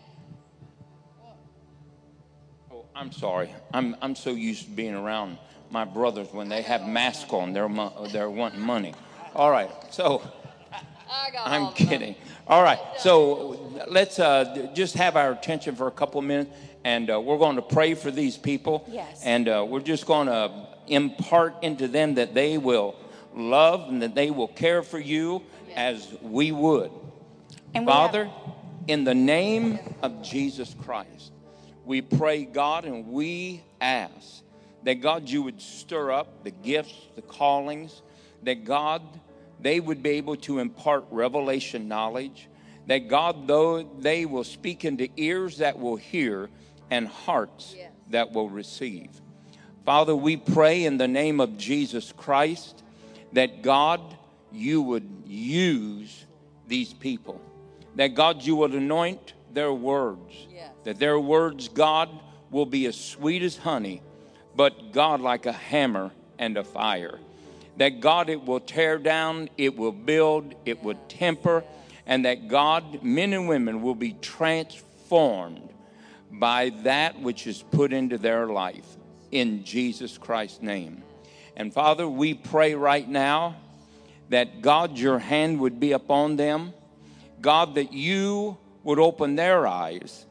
[2.73, 3.53] oh, I'm sorry.
[3.75, 5.37] I'm, I'm so used to being around
[5.71, 8.95] my brothers when they have masks on, they're, mo- they're wanting money.
[9.35, 10.23] All right, so.
[11.37, 12.15] I'm kidding.
[12.47, 16.51] All right, so let's uh, just have our attention for a couple of minutes,
[16.85, 18.87] and uh, we're going to pray for these people.
[18.91, 19.23] Yes.
[19.25, 20.51] And uh, we're just going to
[20.87, 22.97] impart into them that they will
[23.35, 25.43] love and that they will care for you
[25.77, 26.91] as we would.
[27.75, 28.31] And we have- Father,
[28.87, 31.33] in the name of Jesus Christ,
[31.85, 34.43] we pray, God, and we ask
[34.83, 38.03] that God, you would stir up the gifts, the callings,
[38.43, 39.03] that God,
[39.61, 42.49] they would be able to impart revelation knowledge,
[42.87, 46.49] that God, though they will speak into ears that will hear
[46.91, 47.75] and hearts
[48.09, 49.21] that will receive.
[49.85, 52.83] Father, we pray in the name of Jesus Christ
[53.33, 54.01] that God,
[54.53, 56.27] you would use
[56.67, 57.41] these people.
[57.97, 60.47] That God, you would anoint their words.
[60.85, 62.09] That their words, God,
[62.51, 64.03] will be as sweet as honey,
[64.57, 67.19] but God, like a hammer and a fire.
[67.77, 71.65] That God, it will tear down, it will build, it will temper,
[72.07, 75.69] and that God, men and women, will be transformed
[76.33, 78.97] by that which is put into their life
[79.31, 81.03] in Jesus Christ's name.
[81.57, 83.57] And Father, we pray right now
[84.29, 86.73] that God, your hand would be upon them.
[87.41, 90.25] God, that you would open their eyes,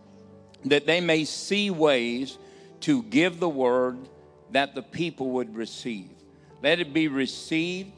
[0.65, 2.37] that they may see ways
[2.81, 3.97] to give the word
[4.51, 6.09] that the people would receive.
[6.61, 7.91] Let it be received.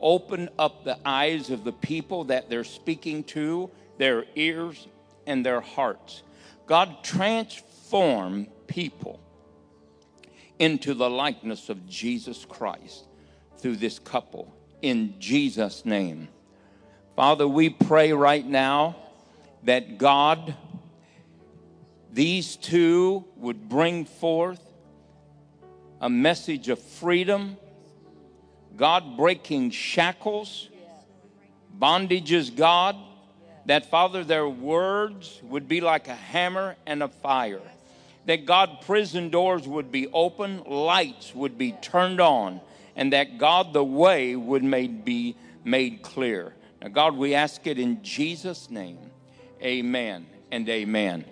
[0.00, 4.86] Open up the eyes of the people that they're speaking to, their ears
[5.26, 6.22] and their hearts.
[6.66, 9.20] God, transform people
[10.58, 13.04] into the likeness of Jesus Christ
[13.58, 16.28] through this couple in Jesus' name.
[17.14, 18.96] Father, we pray right now
[19.62, 20.54] that God,
[22.12, 24.60] these two would bring forth
[26.00, 27.56] a message of freedom,
[28.76, 30.68] God breaking shackles,
[31.78, 32.96] bondages, God,
[33.64, 37.62] that Father, their words would be like a hammer and a fire.
[38.26, 42.60] That God, prison doors would be open, lights would be turned on,
[42.94, 46.54] and that God, the way would made, be made clear.
[46.82, 48.98] Now, God, we ask it in Jesus' name.
[49.62, 51.24] Amen and amen.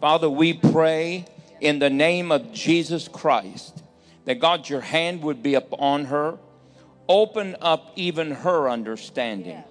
[0.00, 1.24] Father, we pray
[1.60, 3.82] in the name of Jesus Christ
[4.26, 6.38] that God, your hand would be upon her.
[7.08, 9.62] Open up even her understanding.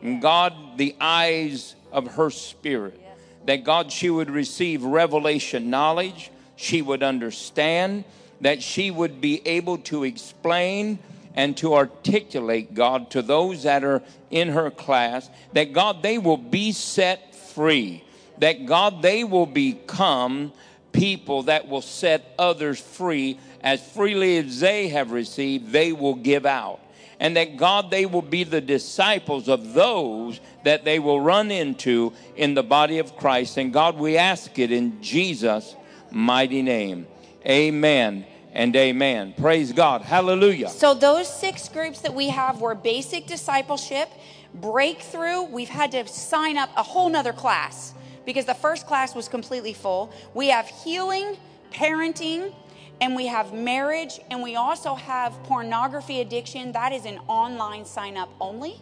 [0.00, 3.00] And God, the eyes of her spirit.
[3.46, 6.30] That God, she would receive revelation knowledge.
[6.56, 8.04] She would understand.
[8.40, 10.98] That she would be able to explain
[11.36, 15.28] and to articulate, God, to those that are in her class.
[15.52, 18.04] That God, they will be set free.
[18.38, 20.52] That God, they will become
[20.92, 26.44] people that will set others free as freely as they have received, they will give
[26.44, 26.80] out.
[27.20, 32.12] And that God, they will be the disciples of those that they will run into
[32.36, 33.56] in the body of Christ.
[33.56, 35.76] And God, we ask it in Jesus'
[36.10, 37.06] mighty name.
[37.46, 39.34] Amen and amen.
[39.36, 40.02] Praise God.
[40.02, 40.68] Hallelujah.
[40.68, 44.08] So those six groups that we have were basic discipleship,
[44.54, 45.42] breakthrough.
[45.42, 47.94] We've had to sign up a whole nother class
[48.24, 50.12] because the first class was completely full.
[50.32, 51.36] We have healing,
[51.72, 52.54] parenting,
[53.00, 56.72] and we have marriage, and we also have pornography addiction.
[56.72, 58.80] That is an online sign up only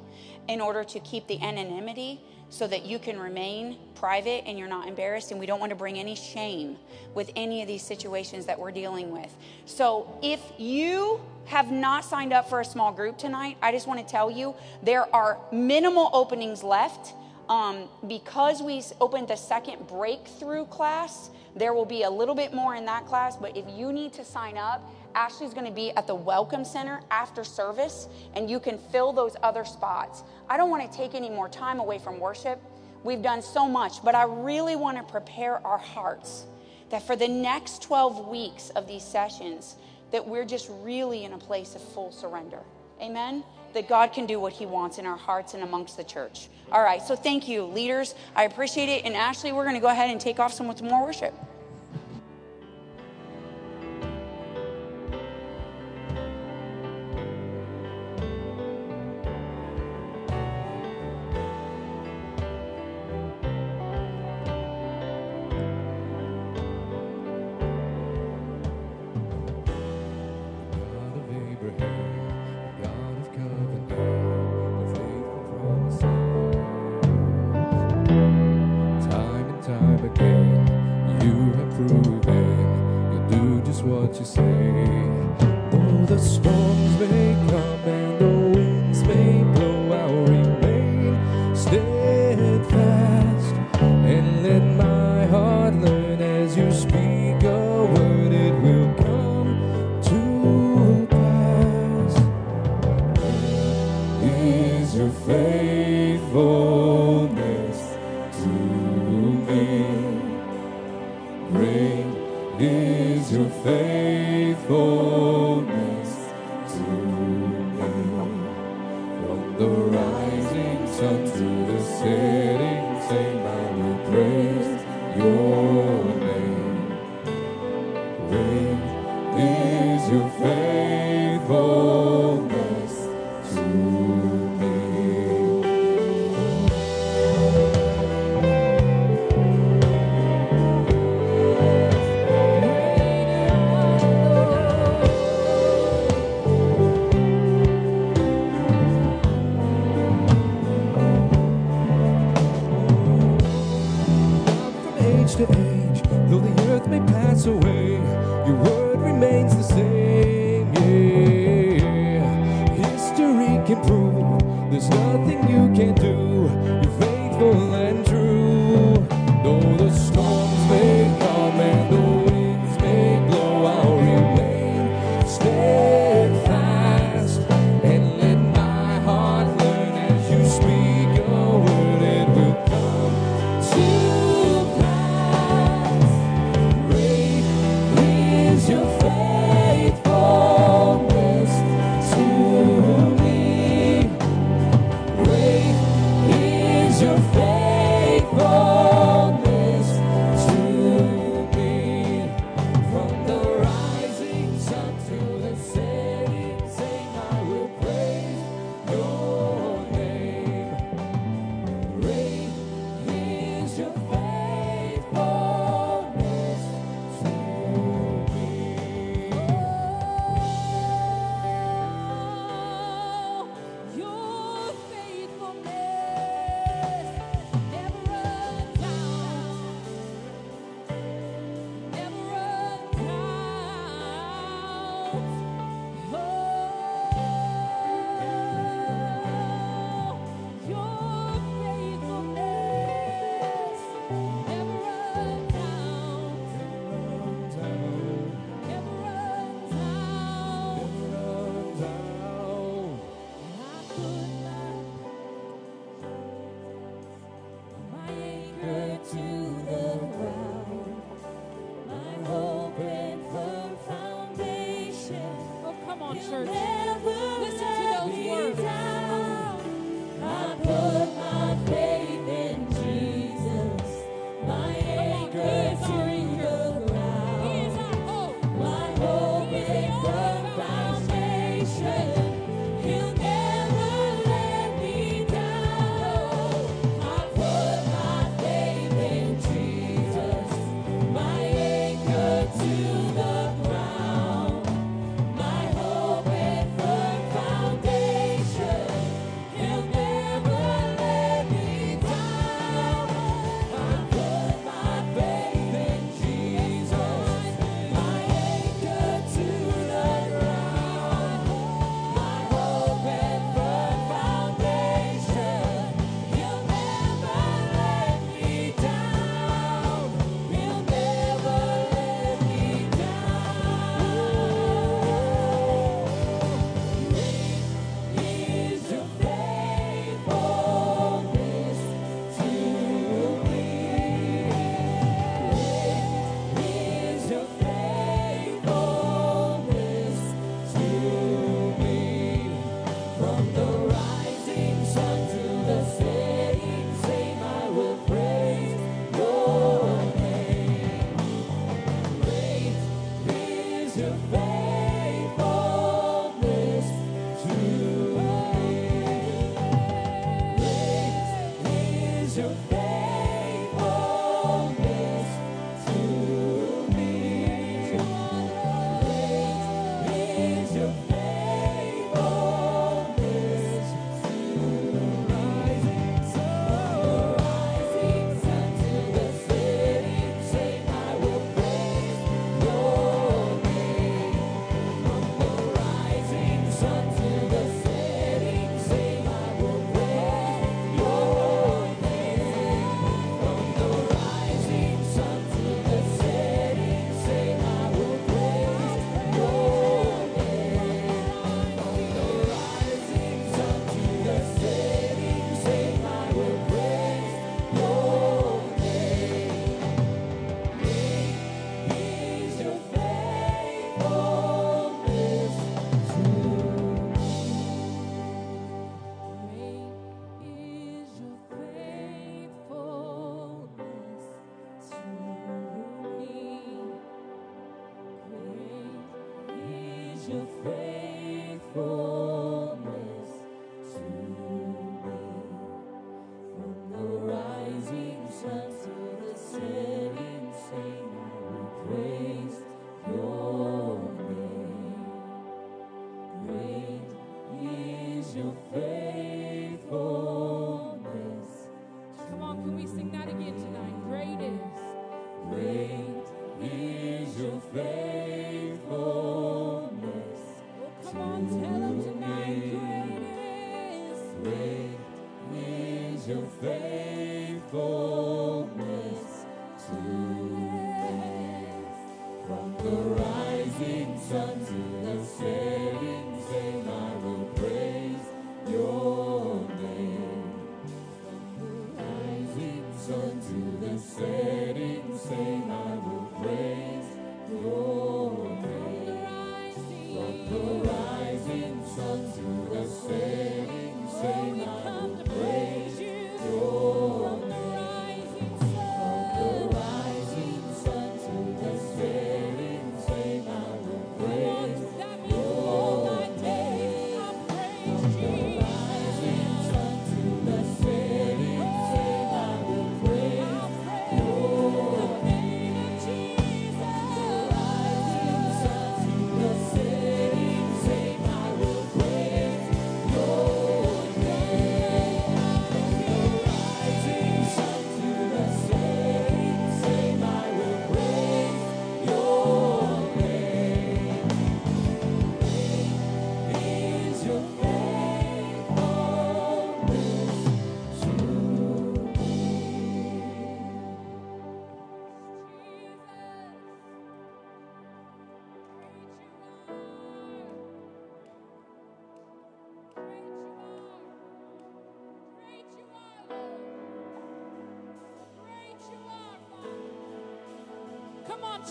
[0.49, 4.87] in order to keep the anonymity so that you can remain private and you're not
[4.87, 5.31] embarrassed.
[5.31, 6.77] And we don't want to bring any shame
[7.15, 9.35] with any of these situations that we're dealing with.
[9.65, 14.01] So if you have not signed up for a small group tonight, I just want
[14.01, 17.15] to tell you there are minimal openings left.
[17.49, 22.75] Um, because we opened the second breakthrough class, there will be a little bit more
[22.75, 23.37] in that class.
[23.37, 27.01] But if you need to sign up, Ashley's going to be at the Welcome Center
[27.11, 30.23] after service, and you can fill those other spots.
[30.49, 32.61] I don't want to take any more time away from worship.
[33.05, 36.47] We've done so much, but I really want to prepare our hearts
[36.91, 39.77] that for the next 12 weeks of these sessions,
[40.13, 42.61] that we're just really in a place of full surrender.
[43.01, 43.43] Amen?
[43.75, 46.49] That God can do what He wants in our hearts and amongst the church.
[46.71, 48.15] All right, so thank you, leaders.
[48.35, 49.05] I appreciate it.
[49.05, 51.35] And Ashley, we're going to go ahead and take off some with more worship.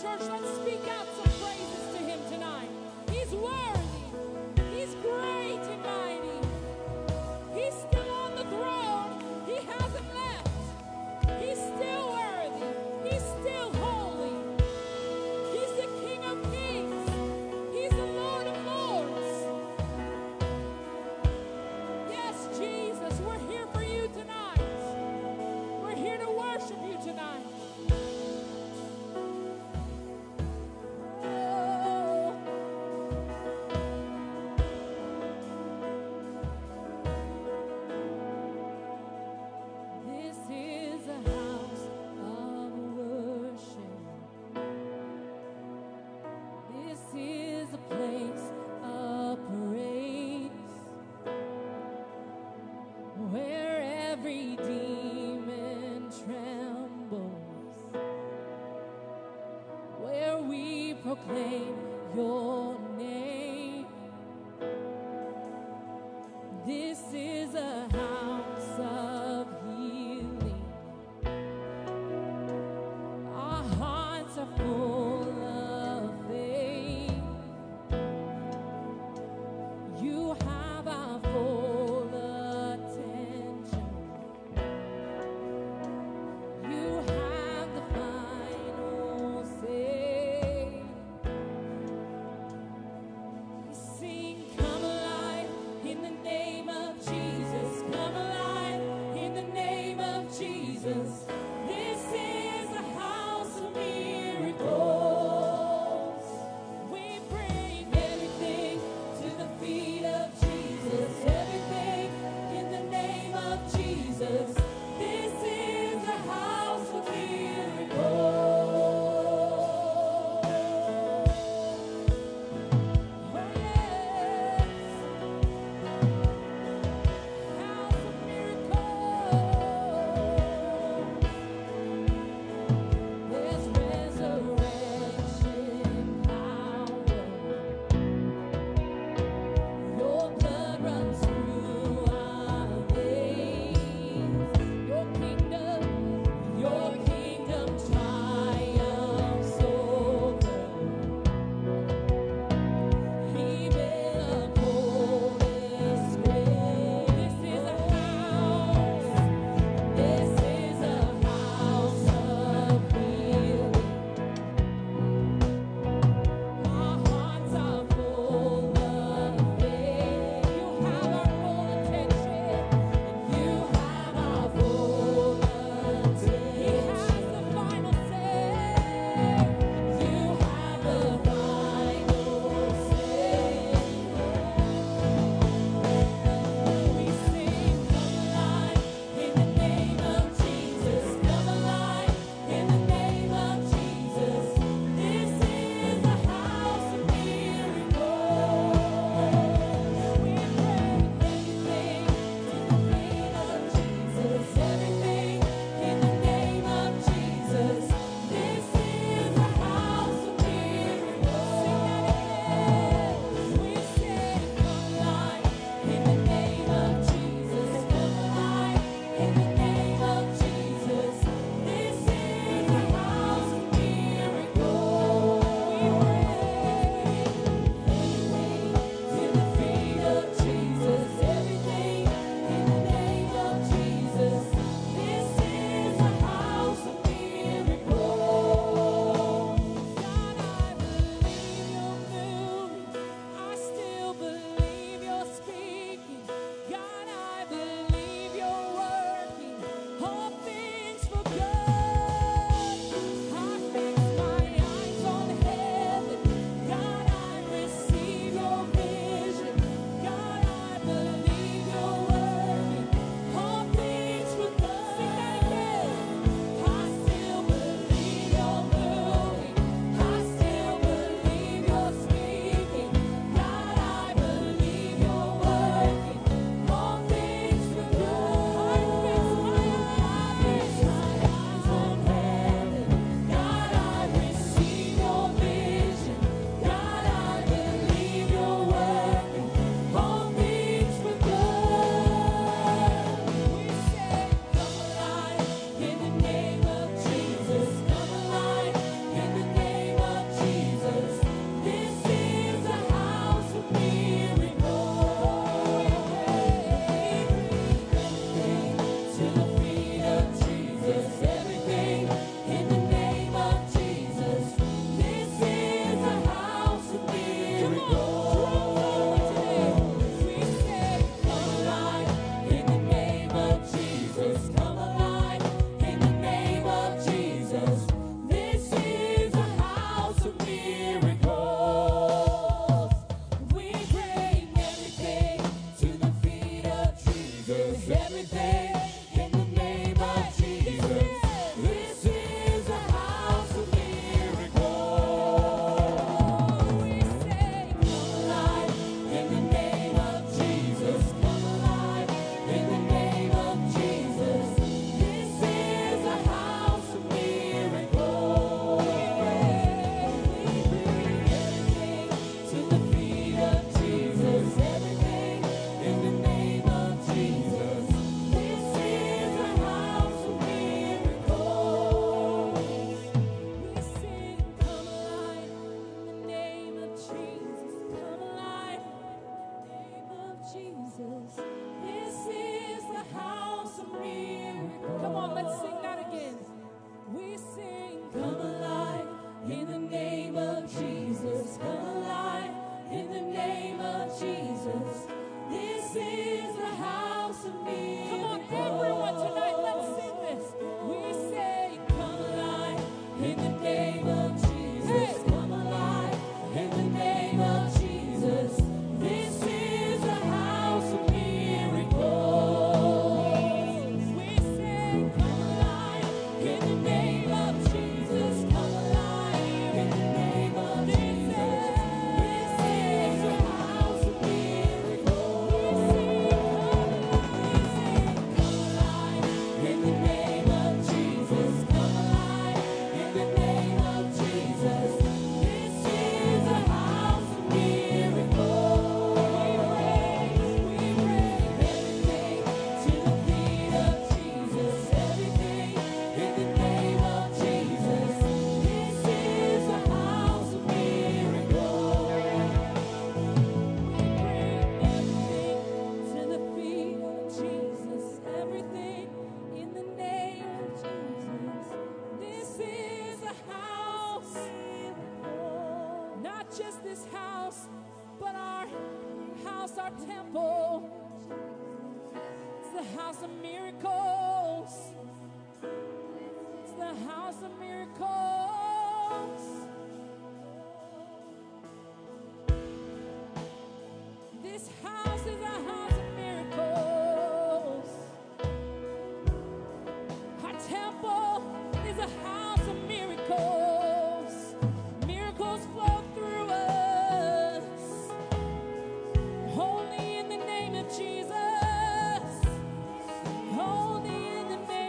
[0.00, 1.21] Church, let's speak out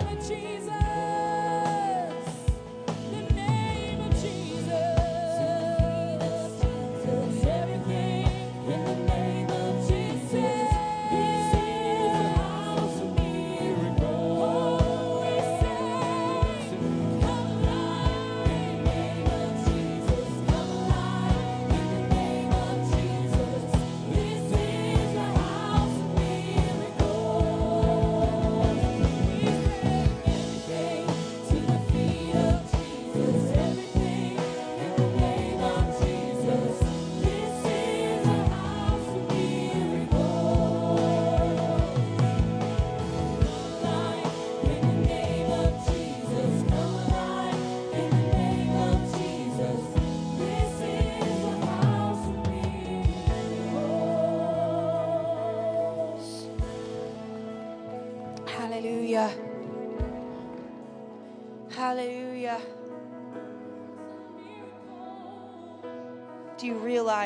[0.05, 0.62] name of Jesus.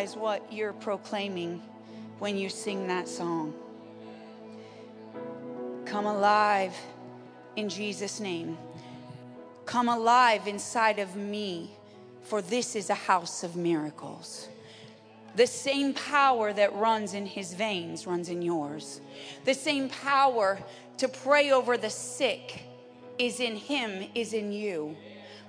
[0.08, 1.62] Realize what you're proclaiming
[2.20, 3.54] when you sing that song?
[5.86, 6.74] Come alive
[7.56, 8.58] in Jesus' name.
[9.66, 11.72] Come alive inside of me,
[12.24, 14.48] for this is a house of miracles.
[15.36, 19.02] The same power that runs in his veins runs in yours.
[19.46, 20.58] The same power
[20.98, 22.64] to pray over the sick
[23.20, 24.96] is in him, is in you.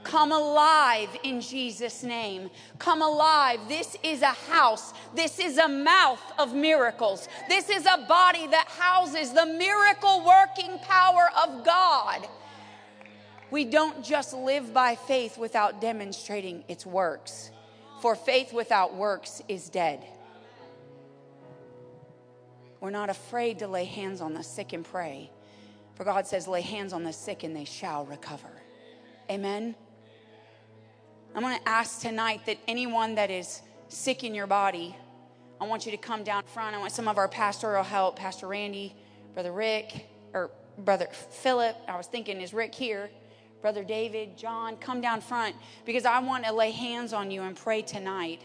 [0.08, 2.48] Come alive in Jesus' name.
[2.78, 3.60] Come alive.
[3.68, 4.94] This is a house.
[5.14, 7.28] This is a mouth of miracles.
[7.46, 12.26] This is a body that houses the miracle working power of God.
[13.50, 17.50] We don't just live by faith without demonstrating its works,
[18.00, 20.06] for faith without works is dead.
[22.80, 25.30] We're not afraid to lay hands on the sick and pray,
[25.96, 28.62] for God says, lay hands on the sick and they shall recover.
[29.30, 29.74] Amen.
[31.34, 34.96] I'm going to ask tonight that anyone that is sick in your body,
[35.60, 36.74] I want you to come down front.
[36.74, 38.94] I want some of our pastoral help, Pastor Randy,
[39.34, 41.76] Brother Rick, or Brother Philip.
[41.86, 43.10] I was thinking, is Rick here?
[43.60, 47.56] Brother David, John, come down front because I want to lay hands on you and
[47.56, 48.40] pray tonight.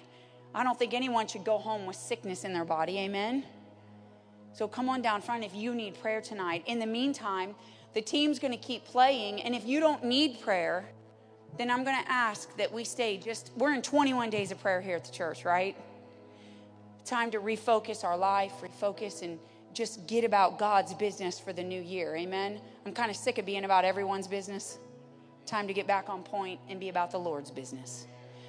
[0.55, 2.99] I don't think anyone should go home with sickness in their body.
[2.99, 3.43] Amen.
[4.53, 6.63] So come on down front if you need prayer tonight.
[6.67, 7.55] In the meantime,
[7.93, 9.41] the team's going to keep playing.
[9.41, 10.85] And if you don't need prayer,
[11.57, 14.81] then I'm going to ask that we stay just, we're in 21 days of prayer
[14.81, 15.75] here at the church, right?
[17.05, 19.37] Time to refocus our life, refocus, and
[19.73, 22.15] just get about God's business for the new year.
[22.15, 22.59] Amen.
[22.85, 24.77] I'm kind of sick of being about everyone's business.
[25.45, 28.07] Time to get back on point and be about the Lord's business.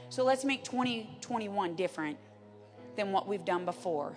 [0.08, 2.16] So let's make 2021 different
[2.96, 4.14] than what we've done before.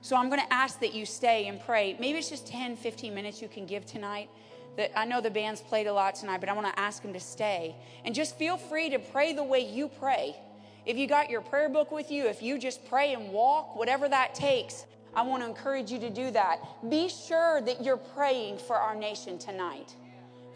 [0.00, 1.96] So I'm going to ask that you stay and pray.
[1.98, 4.28] Maybe it's just 10, 15 minutes you can give tonight.
[4.76, 7.12] That I know the band's played a lot tonight, but I want to ask them
[7.12, 7.76] to stay.
[8.04, 10.36] And just feel free to pray the way you pray.
[10.84, 14.08] If you got your prayer book with you, if you just pray and walk, whatever
[14.08, 14.84] that takes,
[15.14, 16.58] I want to encourage you to do that.
[16.90, 19.94] Be sure that you're praying for our nation tonight,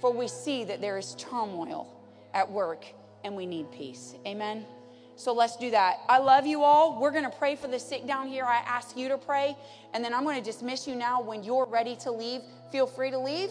[0.00, 1.86] for we see that there is turmoil
[2.34, 2.84] at work
[3.24, 4.16] and we need peace.
[4.26, 4.66] Amen.
[5.16, 5.98] So let's do that.
[6.08, 7.00] I love you all.
[7.00, 8.44] We're going to pray for the sick down here.
[8.44, 9.56] I ask you to pray,
[9.92, 11.20] and then I'm going to dismiss you now.
[11.20, 13.50] When you're ready to leave, feel free to leave.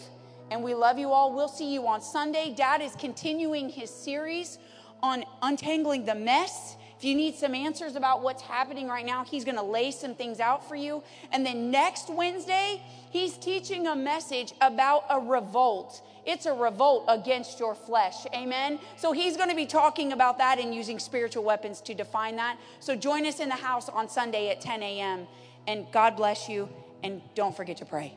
[0.50, 1.34] And we love you all.
[1.34, 2.52] We'll see you on Sunday.
[2.56, 4.58] Dad is continuing his series
[5.02, 6.76] on untangling the mess.
[6.96, 10.14] If you need some answers about what's happening right now, he's going to lay some
[10.14, 11.04] things out for you.
[11.30, 16.02] And then next Wednesday, he's teaching a message about a revolt.
[16.26, 18.26] It's a revolt against your flesh.
[18.34, 18.80] Amen.
[18.96, 22.58] So he's going to be talking about that and using spiritual weapons to define that.
[22.80, 25.28] So join us in the house on Sunday at 10 a.m.
[25.68, 26.68] And God bless you.
[27.04, 28.14] And don't forget to pray.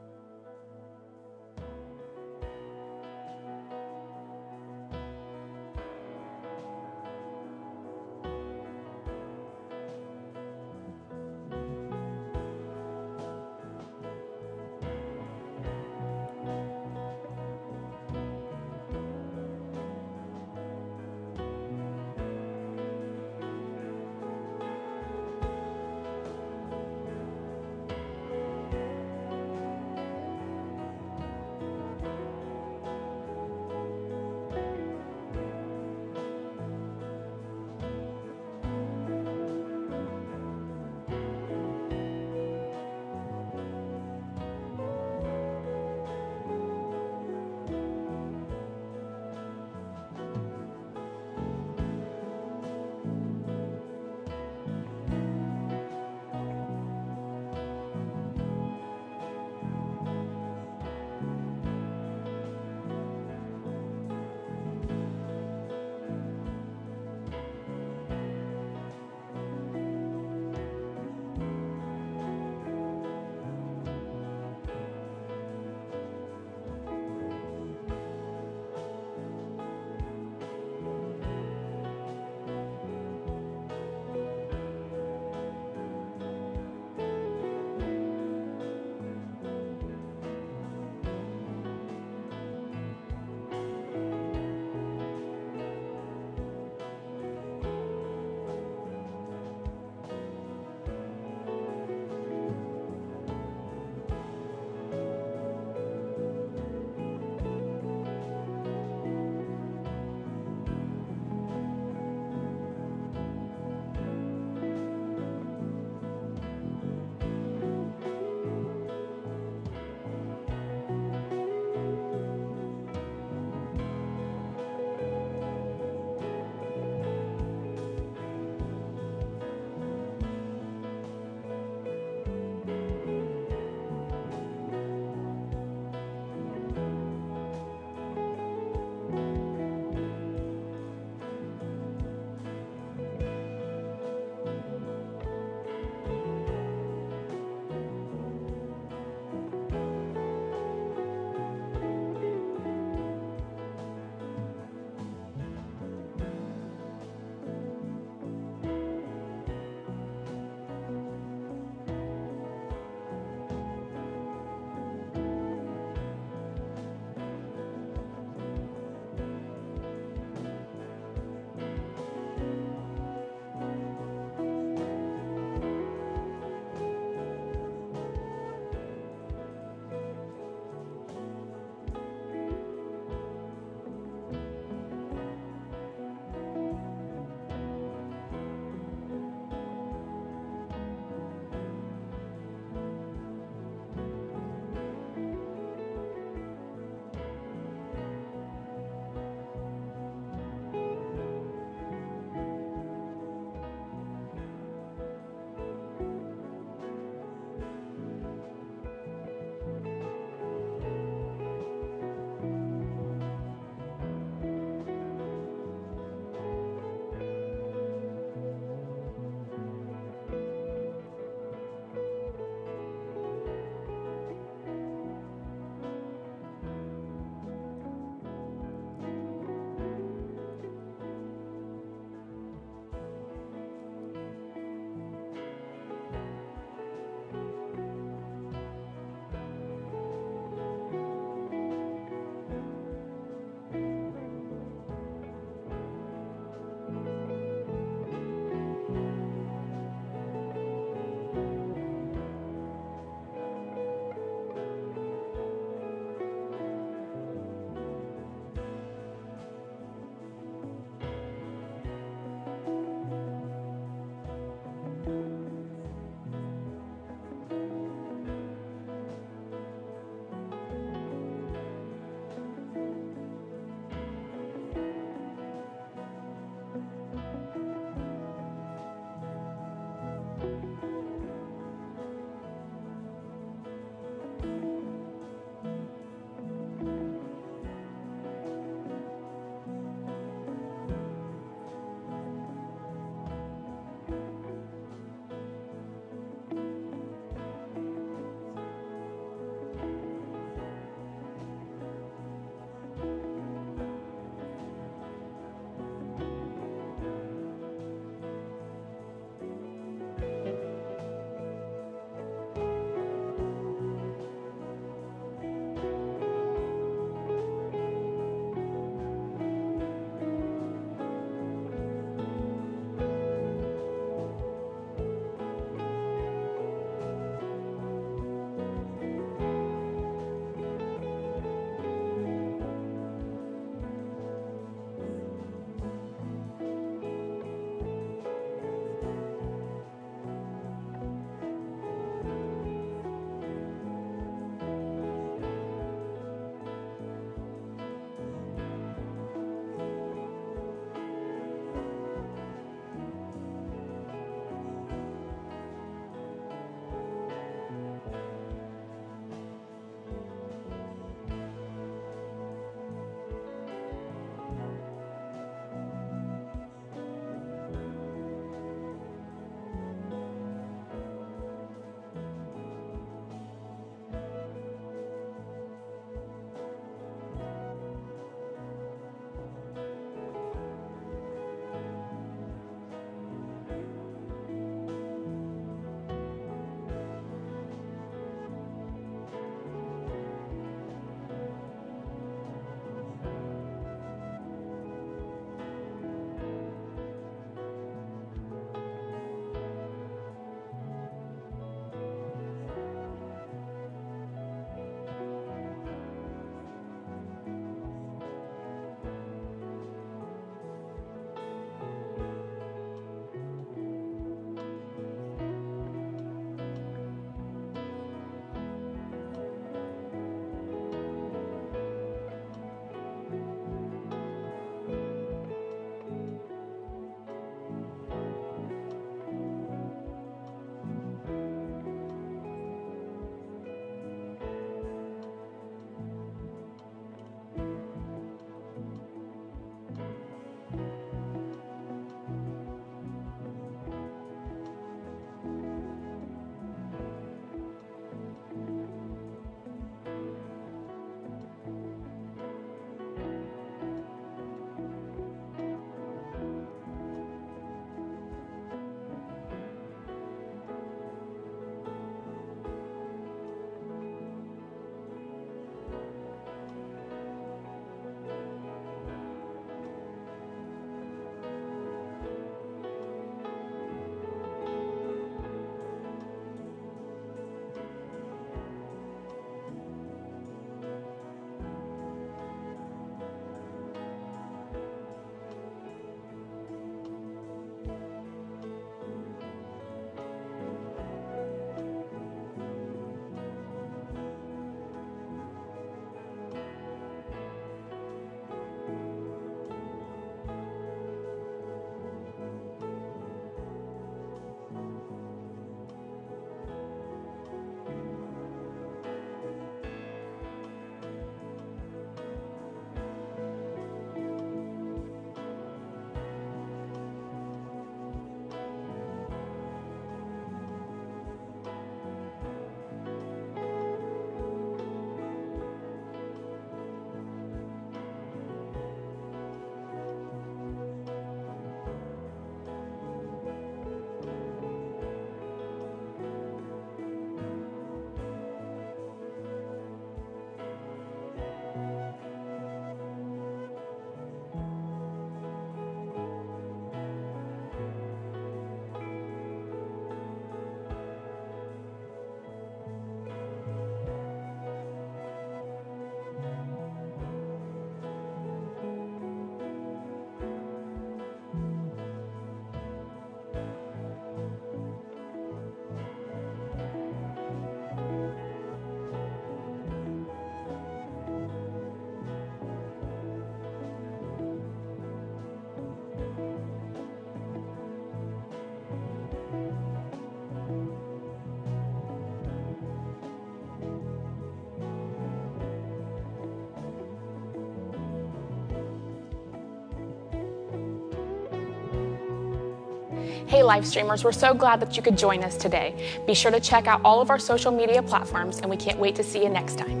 [593.51, 595.93] Hey, live streamers, we're so glad that you could join us today.
[596.25, 599.13] Be sure to check out all of our social media platforms, and we can't wait
[599.15, 600.00] to see you next time.